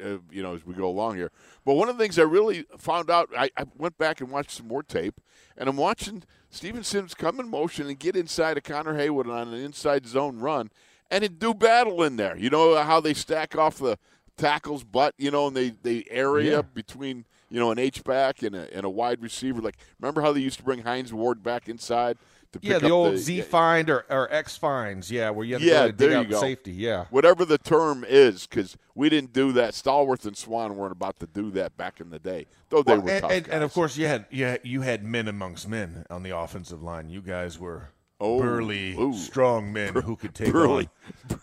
[0.01, 1.31] uh, uh, you know, as we go along here.
[1.65, 4.53] But one of the things I really found out, I, I went back and watched
[4.53, 5.21] some more tape,
[5.57, 9.49] and I'm watching Steven Sims come in motion and get inside of Connor Heyward on
[9.49, 10.71] an inside zone run,
[11.11, 12.37] and it do battle in there.
[12.37, 13.99] You know how they stack off the
[14.37, 16.63] tackles but you know, and they, they area Yeah.
[16.63, 19.61] between, you know, an H back and a, and a wide receiver.
[19.61, 22.17] Like, remember how they used to bring Hines Ward back inside
[22.63, 25.11] Yeah, the old the, Z find or, or X finds.
[25.11, 26.41] Yeah, where you have to Yeah, dig you out go.
[26.41, 26.73] safety.
[26.73, 27.07] Yeah.
[27.11, 29.73] whatever the term is, because we didn't do that.
[29.75, 33.03] Stallworth and Swan weren't about to do that back in the day, though they Well,
[33.03, 35.69] were and, tough and, and of course, you had you had, you had men amongst
[35.69, 37.09] men on the offensive line.
[37.09, 37.91] You guys were
[38.21, 39.13] Oh, burly, ooh.
[39.13, 40.89] strong men who could take Burly.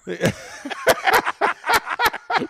[0.08, 0.18] on.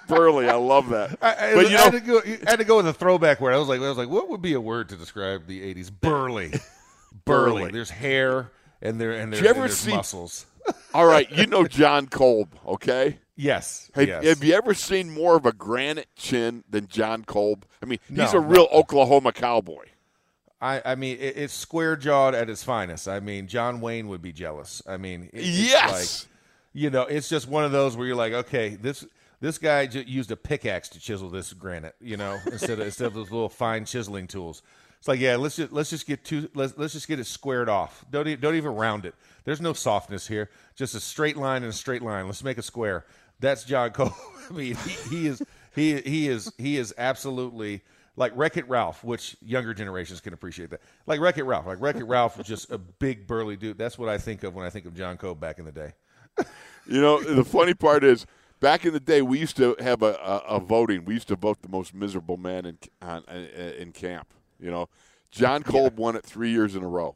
[0.08, 1.18] Burley, I love that.
[1.22, 2.22] I, but you I had to go.
[2.48, 3.54] Had to go with a throwback word.
[3.54, 5.92] I was like, I was like, what would be a word to describe the '80s?
[5.92, 6.54] Burly,
[7.26, 7.62] burly.
[7.64, 7.72] Burly.
[7.72, 10.46] There's hair and there and, there, you ever and there's see- muscles.
[10.94, 13.18] all right, you know John Kolb, okay?
[13.36, 13.90] Yes.
[13.96, 14.24] Have, yes.
[14.24, 17.66] have you ever seen more of a granite chin than John Kolb?
[17.82, 19.86] I mean, he's No, a real Oklahoma cowboy.
[20.62, 23.08] I, I mean, it, it's square jawed at its finest.
[23.08, 24.84] I mean, John Wayne would be jealous.
[24.88, 25.92] I mean, it- it's Yes.
[25.92, 26.32] like,
[26.74, 29.04] you know, it's just one of those where you're like, okay, this
[29.40, 33.16] this guy used a pickaxe to chisel this granite, you know, instead of instead of
[33.16, 34.62] those little fine chiseling tools.
[35.02, 37.70] It's like, yeah, let's just let's just get two let's let's just get it squared
[37.70, 38.06] off.
[38.12, 39.16] Don't e- don't even round it.
[39.46, 40.52] There's no softness here.
[40.76, 42.28] Just a straight line and a straight line.
[42.28, 43.08] Let's make a square.
[43.40, 44.14] That's John Kolb.
[44.52, 45.42] I mean, he, he is
[45.74, 47.82] he he is he is absolutely
[48.16, 50.82] like Wreck It Ralph, which younger generations can appreciate that.
[51.08, 51.66] Like Wreck It Ralph.
[51.66, 53.80] Like Wreck It Ralph was just a big burly dude.
[53.80, 55.94] That's what I think of when I think of John Kolb back in the day.
[56.86, 58.28] You know, the funny part is,
[58.60, 61.06] back in the day, we used to have a, a, a voting.
[61.06, 64.28] We used to vote the most miserable man in on, in camp.
[64.62, 64.90] You know,
[65.32, 67.16] John Kolb won it three years in a row.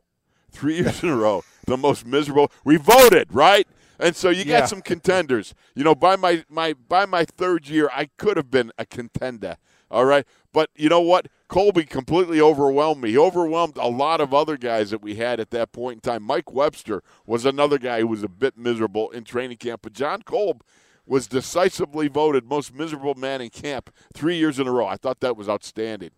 [0.51, 2.51] Three years in a row, the most miserable.
[2.63, 3.67] We voted right,
[3.99, 4.61] and so you Yeah.
[4.61, 5.53] got some contenders.
[5.75, 9.57] You know, by my my by my third year, I could have been a contender.
[9.91, 11.27] All right, but you know what?
[11.47, 13.11] Colby completely overwhelmed me.
[13.11, 16.23] He overwhelmed a lot of other guys that we had at that point in time.
[16.23, 20.23] Mike Webster was another guy who was a bit miserable in training camp, but John
[20.23, 20.63] Kolb
[21.05, 24.87] was decisively voted most miserable man in camp three years in a row.
[24.87, 26.09] I thought that was outstanding.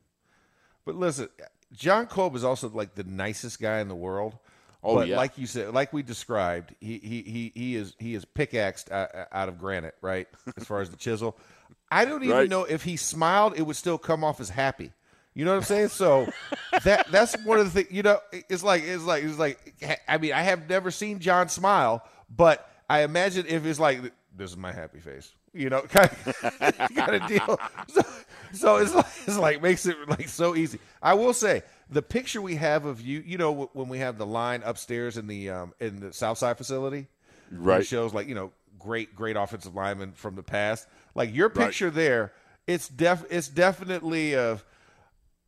[0.87, 1.29] But listen,
[1.73, 4.37] John Kolb is also like the nicest guy in the world.
[4.83, 5.17] Oh, but yeah.
[5.17, 9.09] like you said, like we described, he he he, he is he is pickaxed out,
[9.31, 10.27] out of granite, right?
[10.55, 11.37] As far as the chisel,
[11.91, 12.49] I don't even Right.
[12.49, 14.91] know if he smiled, it would still come off as happy.
[15.33, 15.89] You know what I'm saying?
[15.89, 16.27] So
[16.83, 17.91] that that's one of the things.
[17.95, 19.75] You know, it's like it's like it's like.
[20.07, 22.03] I mean, I have never seen John smile,
[22.35, 24.01] but I imagine if it's like
[24.35, 25.33] this is my happy face.
[25.57, 27.59] You know, kind of, kind of deal.
[27.89, 28.01] So,
[28.53, 30.79] so it's like, it's like makes it like so easy.
[31.01, 33.21] I will say the picture we have of you.
[33.25, 37.07] You know, when we have the line upstairs in the um, in the Southside facility,
[37.51, 37.81] Right.
[37.81, 40.87] It shows like you know great great offensive linemen from the past.
[41.15, 41.67] Like your Right.
[41.67, 42.31] picture there,
[42.67, 44.63] it's def it's definitely of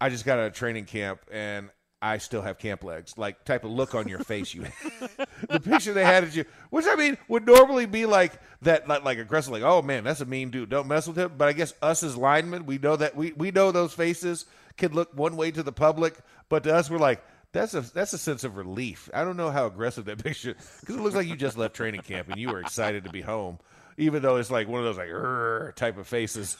[0.01, 1.69] I just got out of training camp and
[2.01, 3.17] I still have camp legs.
[3.17, 4.63] Like type of look on your face you
[5.49, 9.03] the picture they had of you, which I mean would normally be like that, like,
[9.03, 11.33] like aggressive, like oh man, that's a mean dude, don't mess with him.
[11.37, 14.45] But I guess us as linemen, we know that we we know those faces
[14.77, 17.23] can look one way to the public, but to us, we're like.
[17.51, 19.09] That's a that's a sense of relief.
[19.11, 22.01] I don't know how aggressive that picture because it looks like you just left training
[22.01, 23.57] camp and you were excited to be home,
[23.97, 26.57] even though it's like one of those like type of faces.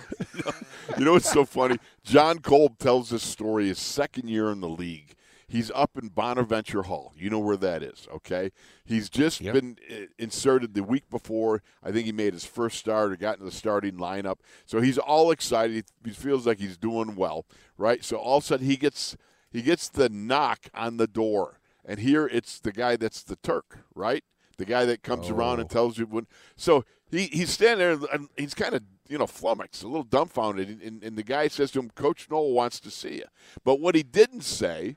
[0.98, 1.76] You know what's so funny?
[2.04, 5.14] John Kolb tells this story his second year in the league.
[5.48, 7.12] He's up in Bonaventure Hall.
[7.16, 8.50] You know where that is, okay?
[8.84, 9.54] He's just Yep.
[9.54, 11.62] been uh, inserted the week before.
[11.82, 14.36] I think he made his first start or got into the starting lineup.
[14.64, 15.84] So he's all excited.
[16.04, 17.44] He feels like he's doing well,
[17.76, 18.02] right?
[18.04, 19.16] So all of a sudden he gets
[19.52, 23.80] he gets the knock on the door, and here it's the guy that's the Turk,
[23.94, 24.24] right?
[24.58, 26.26] The guy that comes around and tells you when.
[26.56, 30.80] So he, he's standing there and he's kind of you know flummoxed, a little dumbfounded,
[30.82, 33.24] and, and the guy says to him, "Coach Noll wants to see you."
[33.64, 34.96] But what he didn't say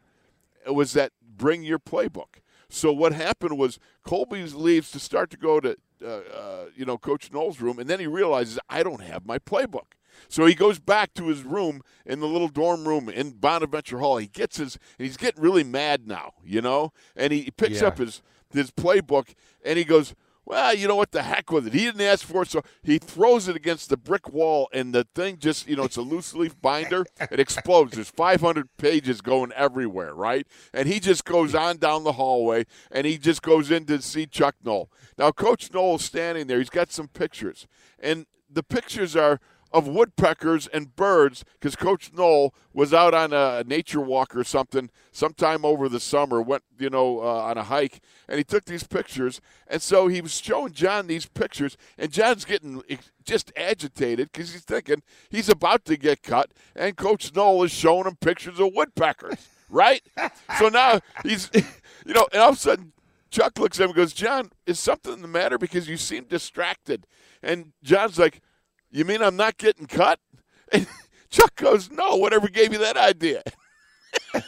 [0.67, 2.41] was that bring your playbook.
[2.69, 6.97] So what happened was Colby leaves to start to go to uh, uh, you know
[6.97, 9.93] Coach Noll's room, and then he realizes I don't have my playbook.
[10.27, 14.17] So he goes back to his room in the little dorm room in Bonaventure Hall.
[14.17, 16.91] He gets his, and he's getting really mad now, you know.
[17.15, 17.87] And he picks Yeah.
[17.87, 20.15] up his his playbook, and he goes,
[20.49, 21.11] "Well, you know what?
[21.11, 21.73] The heck with it.
[21.73, 25.05] He didn't ask for it, so he throws it against the brick wall, and the
[25.13, 27.05] thing just, you know, it's a loose leaf binder.
[27.29, 27.93] It explodes.
[27.93, 30.47] There's 500 pages going everywhere, right?
[30.73, 34.25] And he just goes on down the hallway, and he just goes in to see
[34.25, 34.89] Chuck Noll.
[35.19, 36.57] Now, Coach Noll's standing there.
[36.57, 37.67] He's got some pictures,
[37.99, 39.39] and the pictures are
[39.71, 44.89] of woodpeckers and birds because Coach Noll was out on a nature walk or something
[45.11, 48.83] sometime over the summer, went, you know, uh, on a hike, and he took these
[48.83, 49.41] pictures.
[49.67, 52.81] And so he was showing John these pictures, and John's getting
[53.23, 58.05] just agitated because he's thinking he's about to get cut, and Coach Noll is showing
[58.05, 60.01] him pictures of woodpeckers, right?
[60.57, 61.49] so now he's,
[62.05, 62.93] you know, and all of a sudden,
[63.29, 65.57] Chuck looks at him and goes, John, is something the matter?
[65.57, 67.05] Because you seem distracted.
[67.43, 68.41] And John's like,
[68.91, 70.19] You mean I'm not getting cut?
[70.71, 70.87] And
[71.29, 73.43] Chuck goes, No, whatever gave you that idea.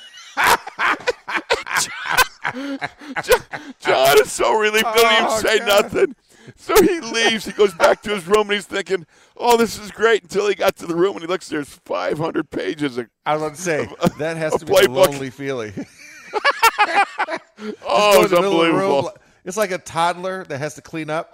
[3.80, 5.68] John, is so relieved, doesn't even Oh, say God.
[5.68, 6.16] nothing.
[6.56, 7.46] So he leaves.
[7.46, 9.06] He goes back to his room and he's thinking,
[9.38, 11.48] "Oh, this is great." Until he got to the room and he looks.
[11.48, 13.88] There's 500 pages of I was about to say
[14.18, 15.72] that has to be a lonely feeling.
[17.88, 19.12] oh, it's in the middle of the room, unbelievable.
[19.46, 21.32] It's like a toddler that has to clean up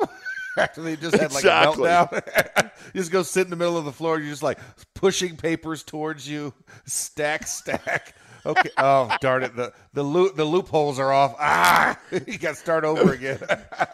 [0.58, 1.89] after they just had like Exactly.
[1.89, 2.72] a meltdown.
[2.93, 4.20] you just go sit in the middle of the floor.
[4.20, 4.60] You're just like
[4.93, 6.53] pushing papers towards you,
[6.86, 8.16] stack, stack.
[8.45, 8.70] Okay.
[8.78, 9.55] Oh darn it!
[9.58, 11.36] The the loop the loopholes are off.
[11.39, 13.39] Ah, you got to start over again.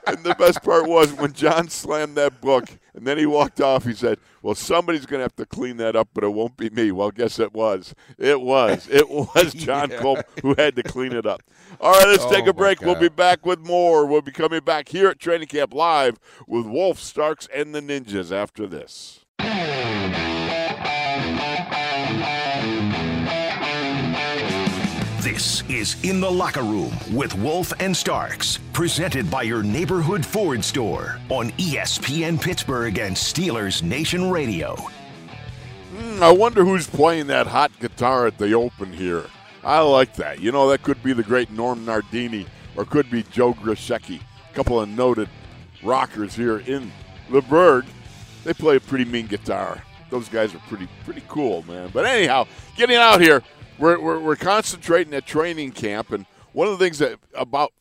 [0.06, 3.84] And the best part was when John slammed that book and then he walked off,
[3.86, 6.70] he said, Well, somebody's going to have to clean that up, but it won't be
[6.70, 6.92] me.
[6.92, 7.96] Well, guess it was.
[8.20, 8.88] It was.
[8.90, 10.00] It was John Yeah.
[10.02, 11.42] Kolb who had to clean it up.
[11.80, 12.82] All right, let's take Oh, a break.
[12.82, 14.06] my We'll be back with more.
[14.06, 18.32] We'll be coming back here at Training Camp Live with Wolf, Starks, and the Ninjas
[18.32, 19.22] after this.
[25.84, 31.20] Is In the Locker Room with Wolf and Starks, presented by your neighborhood Ford store
[31.28, 34.78] on ESPN Pittsburgh and Steelers Nation Radio.
[34.78, 39.26] Hmm, I wonder who's playing that hot guitar at the open here.
[39.62, 40.40] I like that.
[40.40, 42.46] You know, that could be the great Norm Nardini
[42.78, 45.28] or could be Joe Grushecky, a couple of noted
[45.84, 46.94] rockers here in
[47.30, 47.86] the Burgh.
[48.46, 49.84] They play a pretty mean guitar.
[50.10, 51.90] Those guys are pretty pretty cool, man.
[51.94, 53.44] But anyhow, getting out here,
[53.78, 57.74] we're, we're, we're concentrating at training camp, and one of the things that about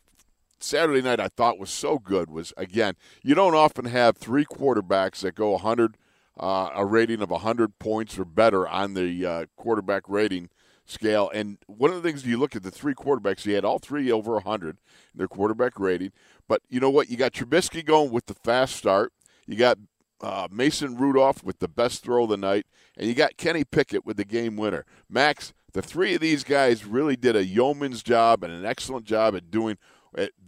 [0.59, 5.20] Saturday night I thought was so good was again, you don't often have three quarterbacks
[5.20, 5.97] that go 100,
[6.38, 10.49] uh, a rating of 100 points or better on the uh, quarterback rating
[10.84, 11.30] scale.
[11.34, 14.11] And one of the things you look at the three quarterbacks, you had all three
[14.11, 14.78] over 100
[15.12, 16.12] in their quarterback rating.
[16.49, 17.11] But you know what?
[17.11, 19.12] You got Trubisky going with the fast start.
[19.47, 19.78] You got
[20.22, 22.66] uh, Mason Rudolph with the best throw of the night,
[22.97, 24.84] and you got Kenny Pickett with the game winner.
[25.09, 29.35] Max, the three of these guys really did a yeoman's job and an excellent job
[29.35, 29.79] at doing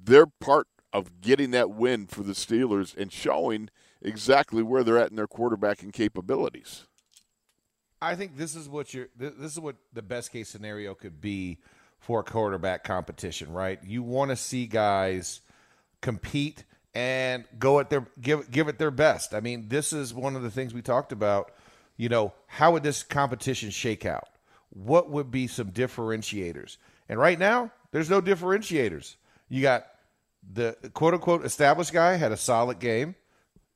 [0.05, 3.69] their part of getting that win for the Steelers and showing
[4.01, 6.85] exactly where they're at in their quarterbacking capabilities.
[8.01, 9.09] I think this is what you're.
[9.17, 11.59] This is what the best case scenario could be
[11.99, 13.81] for a quarterback competition, right?
[13.83, 15.41] You want to see guys
[16.03, 16.65] compete
[16.95, 19.33] and go at their give give it their best.
[19.33, 21.53] I mean, this is one of the things we talked about.
[21.97, 24.29] You know, how would this competition shake out?
[24.75, 26.77] What would be some differentiators?
[27.09, 29.17] And right now, there's no differentiators.
[29.49, 29.87] You got
[30.53, 33.15] the quote unquote established guy had a solid game.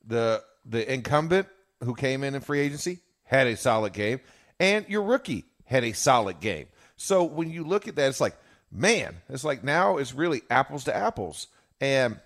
[0.05, 1.47] The the incumbent
[1.83, 4.19] who came in in free agency had a solid game,
[4.59, 6.67] and your rookie had a solid game.
[6.97, 8.35] So when you look at that, it's like,
[8.71, 11.47] man, it's like now it's really apples to apples,
[11.79, 12.19] and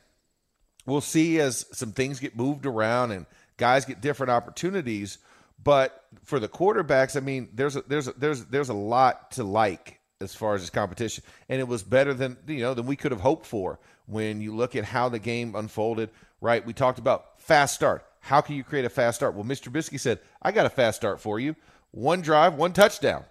[0.86, 3.26] we'll see as some things get moved around and
[3.58, 5.20] guys get different opportunities.
[5.64, 9.44] But for the quarterbacks, I mean, there's a, there's a, there's there's a lot to
[9.44, 12.96] like as far as this competition, and it was better than you know than we
[12.96, 16.10] could have hoped for when you look at how the game unfolded.
[16.42, 18.06] Right, we talked about fast start.
[18.20, 19.34] How can you create a fast start?
[19.34, 19.72] Well, Mr.
[19.72, 21.56] Bisky said, "I got a fast start for you.
[21.92, 23.24] One drive, one touchdown,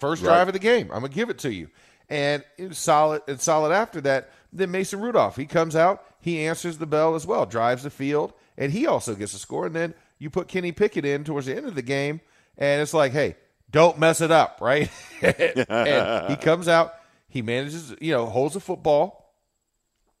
[0.00, 0.90] first drive of the game.
[0.92, 1.68] I'm gonna give it to you."
[2.08, 4.30] And it was solid and solid after that.
[4.52, 8.32] Then Mason Rudolph, he comes out, he answers the bell as well, drives the field,
[8.56, 9.66] and he also gets a score.
[9.66, 12.20] And then you put Kenny Pickett in towards the end of the game,
[12.56, 13.36] and it's like, hey,
[13.70, 14.90] don't mess it up, right?
[15.22, 16.94] and he comes out,
[17.28, 19.34] he manages, you know, holds the football,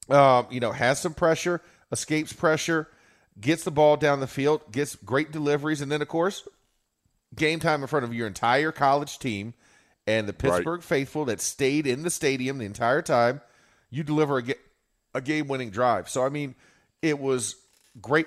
[0.08, 2.88] um, you know, has some pressure, escapes pressure,
[3.40, 6.46] gets the ball down the field, gets great deliveries, and then of course,
[7.34, 9.54] game time in front of your entire college team
[10.06, 13.40] and the Pittsburgh faithful that stayed in the stadium the entire time.
[13.90, 14.54] You deliver a,
[15.14, 16.08] a game-winning drive.
[16.08, 16.54] So I mean,
[17.02, 17.56] it was
[18.00, 18.26] great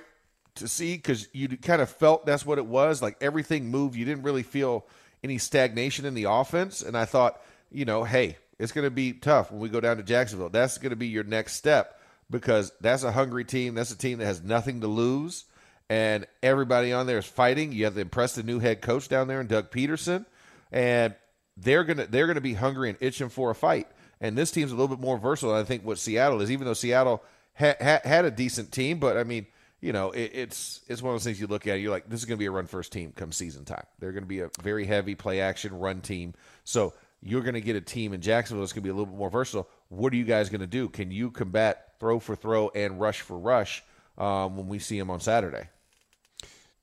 [0.59, 3.01] to see because you kind of felt that's what it was.
[3.01, 3.95] Like everything moved.
[3.95, 4.85] You didn't really feel
[5.23, 6.81] any stagnation in the offense.
[6.81, 7.41] And I thought,
[7.71, 10.49] you know, hey, it's going to be tough when we go down to Jacksonville.
[10.49, 11.99] That's going to be your next step
[12.29, 13.75] because that's a hungry team.
[13.75, 15.45] That's a team that has nothing to lose.
[15.89, 17.71] And everybody on there is fighting.
[17.71, 20.23] You have to impress the new head coach down there, and Doug Pederson,
[20.71, 21.15] and
[21.57, 23.87] they're gonna they're gonna be hungry and itching for a fight.
[24.21, 25.55] And this team's a little bit more versatile.
[25.55, 27.23] I think what Seattle is, even though Seattle
[27.57, 29.47] ha- ha- had a decent team, but I mean,
[29.81, 31.79] you know, it, it's it's one of those things you look at.
[31.79, 33.85] You're like, this is going to be a run first team come season time.
[33.99, 36.33] They're going to be a very heavy play action run team.
[36.63, 39.05] So you're going to get a team in Jacksonville that's going to be a little
[39.05, 39.69] bit more versatile.
[39.89, 40.89] What are you guys going to do?
[40.89, 43.83] Can you combat throw for throw and rush for rush
[44.17, 45.69] um, when we see them on Saturday?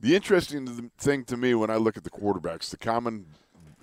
[0.00, 3.26] The interesting thing to me when I look at the quarterbacks, the common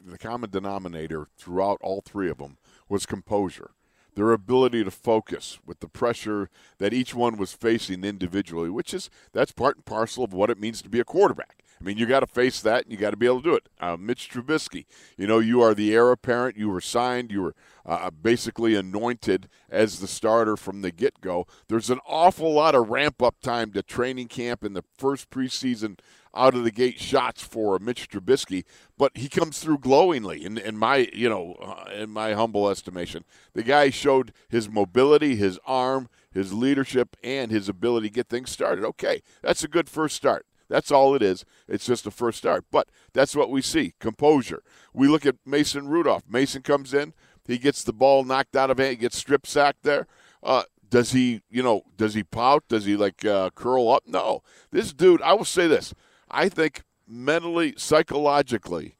[0.05, 2.57] the common denominator throughout all three of them
[2.89, 3.71] was composure.
[4.15, 9.09] Their ability to focus with the pressure that each one was facing individually, which is
[9.31, 11.63] that's part and parcel of what it means to be a quarterback.
[11.83, 13.55] I mean, you got to face that, and you got to be able to do
[13.55, 13.67] it.
[13.77, 14.85] Uh, Mitch Trubisky,
[15.17, 16.55] you know, you are the heir apparent.
[16.55, 17.29] You were signed.
[17.29, 17.55] You were
[17.85, 21.45] uh, basically anointed as the starter from the get go.
[21.67, 25.99] There's an awful lot of ramp up time to training camp in the first preseason
[26.35, 28.63] out of the gate shots for Mitch Trubisky,
[28.97, 33.23] but he comes through glowingly in, in my you know uh, in my humble estimation.
[33.53, 38.51] The guy showed his mobility, his arm, his leadership, and his ability to get things
[38.51, 38.83] started.
[38.85, 40.45] Okay, that's a good first start.
[40.69, 41.45] That's all it is.
[41.67, 42.65] It's just a first start.
[42.71, 44.63] But that's what we see composure.
[44.93, 46.23] We look at Mason Rudolph.
[46.27, 47.13] Mason comes in,
[47.45, 50.07] he gets the ball knocked out of it, he gets strip sacked there.
[50.41, 52.63] Uh, does he, you know, does he pout?
[52.67, 54.03] Does he like uh, curl up?
[54.05, 54.43] No.
[54.71, 55.93] This dude, I will say this.
[56.33, 58.95] I think mentally, psychologically,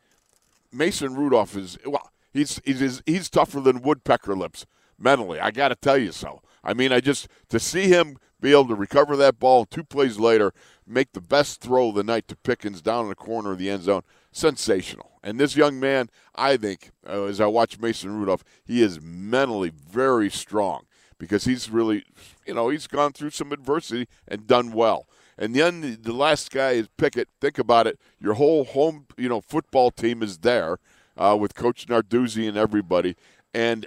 [0.72, 2.10] Mason Rudolph is well.
[2.32, 4.66] He's he's he's tougher than woodpecker lips
[4.98, 5.40] mentally.
[5.40, 6.42] I got to tell you so.
[6.64, 10.20] I mean, I just to see him be able to recover that ball two plays
[10.20, 10.54] later,
[10.86, 13.70] make the best throw of the night to Pickens down in the corner of the
[13.70, 15.12] end zone, sensational.
[15.24, 19.70] And this young man, I think, uh, as I watch Mason Rudolph, he is mentally
[19.70, 20.84] very strong
[21.18, 22.04] because he's really,
[22.46, 25.08] you know, he's gone through some adversity and done well.
[25.38, 27.28] And then the last guy is Pickett.
[27.42, 28.00] Think about it.
[28.20, 30.78] Your whole home, you know, football team is there
[31.18, 33.16] uh, with Coach Narduzzi and everybody.
[33.54, 33.86] And,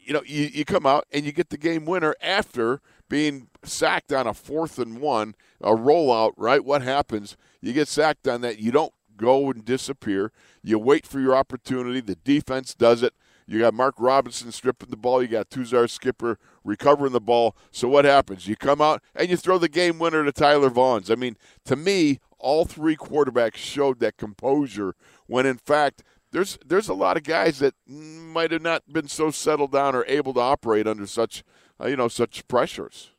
[0.00, 4.12] you know, you, you come out and you get the game winner after being sacked
[4.12, 6.64] on a fourth and one, a rollout, right?
[6.64, 7.36] What happens?
[7.60, 8.58] You get sacked on that.
[8.58, 10.32] You don't go and disappear.
[10.62, 12.00] You wait for your opportunity.
[12.00, 13.14] The defense does it.
[13.46, 15.22] You got Mark Robinson stripping the ball.
[15.22, 17.56] You got Tuzar Skipper recovering the ball.
[17.70, 18.48] So what happens?
[18.48, 21.10] You come out and you throw the game winner to Tyler Vaughns.
[21.10, 21.36] I mean,
[21.66, 24.94] to me, all three quarterbacks showed that composure
[25.26, 26.02] when in fact
[26.32, 30.04] there's there's a lot of guys that might have not been so settled down or
[30.06, 31.44] able to operate under such
[31.80, 33.10] uh, you know such pressures.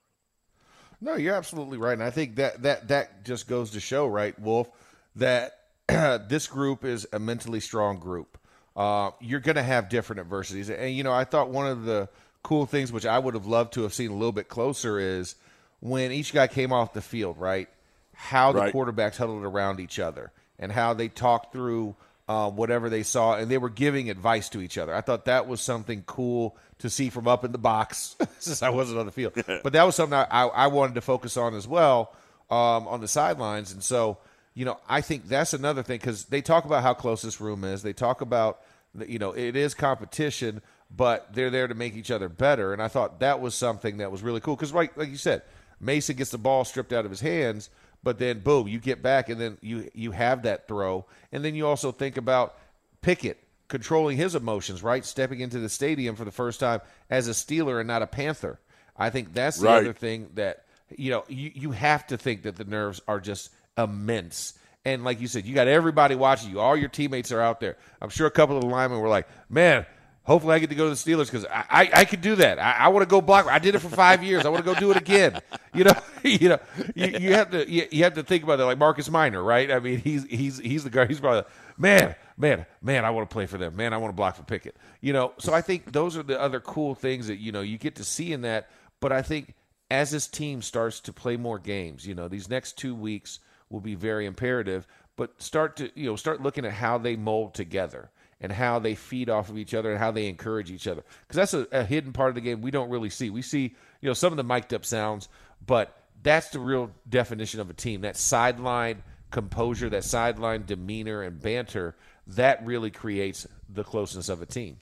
[1.01, 4.37] No, you're absolutely right, and I think that that that just goes to show, right,
[4.39, 4.69] Wolf,
[5.15, 8.37] that this group is a mentally strong group
[8.75, 10.69] uh, you're going to have different adversities.
[10.69, 12.09] And, you know, I thought one of the
[12.45, 15.33] cool things, which I would have loved to have seen a little bit closer, is
[15.79, 17.67] when each guy came off the field, right?
[18.13, 18.73] How the right.
[18.73, 21.95] quarterbacks huddled around each other and how they talked through
[22.27, 24.93] uh, whatever they saw and they were giving advice to each other.
[24.93, 28.69] I thought that was something cool to see from up in the box since I
[28.69, 29.33] wasn't on the field.
[29.63, 32.13] but that was something I, I, I wanted to focus on as well
[32.51, 33.71] um, on the sidelines.
[33.71, 34.19] And so,
[34.53, 37.63] you know, I think that's another thing because they talk about how close this room
[37.63, 37.81] is.
[37.81, 38.61] They talk about,
[39.07, 42.73] you know, it is competition, but they're there to make each other better.
[42.73, 45.43] And I thought that was something that was really cool because, right, like you said,
[45.79, 47.69] Mason gets the ball stripped out of his hands,
[48.03, 51.55] but then boom, you get back and then you you have that throw, and then
[51.55, 52.57] you also think about
[53.01, 57.31] Pickett controlling his emotions, right, stepping into the stadium for the first time as a
[57.31, 58.59] Steeler and not a Panther.
[58.95, 59.77] I think that's the right.
[59.77, 60.65] other thing that
[60.95, 64.53] you know you you have to think that the nerves are just immense.
[64.85, 66.59] And like you said, you got everybody watching you.
[66.59, 67.75] All your teammates are out there.
[67.99, 69.87] I'm sure a couple of the linemen were like, man,
[70.25, 72.59] hopefully I get to go to the Steelers because I, I, I could do that.
[72.59, 73.47] I, I want to go block.
[73.47, 74.45] I did it for five years.
[74.45, 75.39] I want to go do it again.
[75.73, 76.59] You know, you know,
[76.93, 79.71] you, you have to you, you, have to think about it like Marcus Minor, right?
[79.71, 81.05] I mean, he's he's he's the guy.
[81.05, 83.05] He's probably man, man, man.
[83.05, 83.75] I want to play for them.
[83.75, 84.75] Man, I want to block for Pickett.
[85.01, 87.77] You know, so I think those are the other cool things that you know you
[87.77, 88.69] get to see in that.
[88.99, 89.53] But I think
[89.91, 93.81] as this team starts to play more games, you know, these next two weeks will
[93.81, 94.87] be very imperative.
[95.17, 98.09] But start to you know start looking at how they mold together
[98.41, 101.35] and how they feed off of each other and how they encourage each other because
[101.35, 103.29] that's a, a, hidden part of the game we don't really see.
[103.29, 105.29] We see you know some of the mic'd up sounds,
[105.65, 108.01] but that's the real definition of a team.
[108.01, 111.95] That sideline composure, that sideline demeanor and banter,
[112.27, 114.77] that really creates the closeness of a team.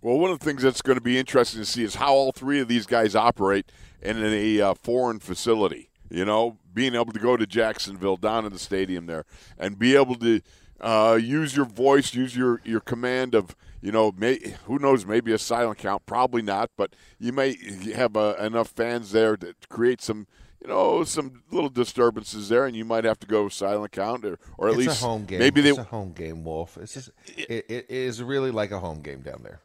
[0.00, 2.32] Well, one of the things that's going to be interesting to see is how all
[2.32, 3.72] three of these guys operate
[4.02, 5.90] in a uh, foreign facility.
[6.10, 9.24] You know, being able to go to Jacksonville down in the stadium there
[9.58, 10.42] and be able to
[10.84, 15.32] uh, use your voice, use your, your command of, you know, may, who knows, maybe
[15.32, 17.56] a silent count, probably not, but you may
[17.94, 20.26] have uh, enough fans there to create some,
[20.60, 24.38] you know, some little disturbances there, and you might have to go silent count, or,
[24.58, 25.38] or at it's least a home game.
[25.38, 26.76] Maybe it's a home game, Wolf.
[26.80, 29.60] It's just it, it is really like a home game down there.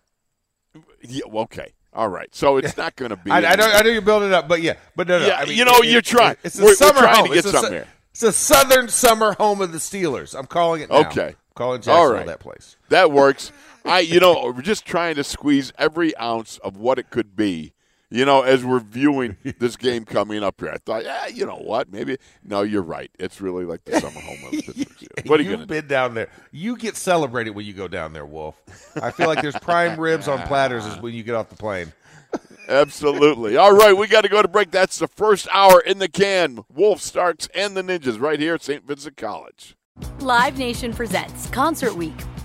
[1.01, 1.73] Yeah, well, okay.
[1.93, 3.31] All right, so it's not going to be.
[3.31, 5.27] I, I know, I know you're building it up, but yeah, but no, no.
[5.27, 6.35] Yeah, I mean, you know, it- you're trying.
[6.43, 7.87] It's a We're- we're summer trying to get it's a, something su- here.
[8.19, 10.37] It's a southern summer home of the Steelers.
[10.37, 11.07] I'm calling it now.
[11.07, 11.27] Okay.
[11.27, 12.25] I'm calling All Jacksonville right.
[12.25, 12.75] that place.
[12.89, 13.53] That works.
[13.85, 17.71] I, you know, we're just trying to squeeze every ounce of what it could be.
[18.09, 21.61] You know, as we're viewing this game coming up here, I thought, yeah, you know
[21.63, 21.93] what?
[21.93, 23.09] Maybe no, you're right.
[23.17, 25.29] It's really like the summer home of the Steelers.
[25.29, 26.27] What are you You've been down there.
[26.51, 28.61] You get celebrated when you go down there, Wolf.
[29.01, 31.93] I feel like there's prime ribs on platters is when you get off the plane.
[32.69, 33.57] Absolutely.
[33.57, 34.69] All right, we got to go to break.
[34.69, 36.63] That's the first hour in the can.
[36.71, 38.85] Wolf Starks and the Ninjas right here at St.
[38.85, 39.75] Vincent College.
[40.19, 42.13] Live Nation presents Concert Week.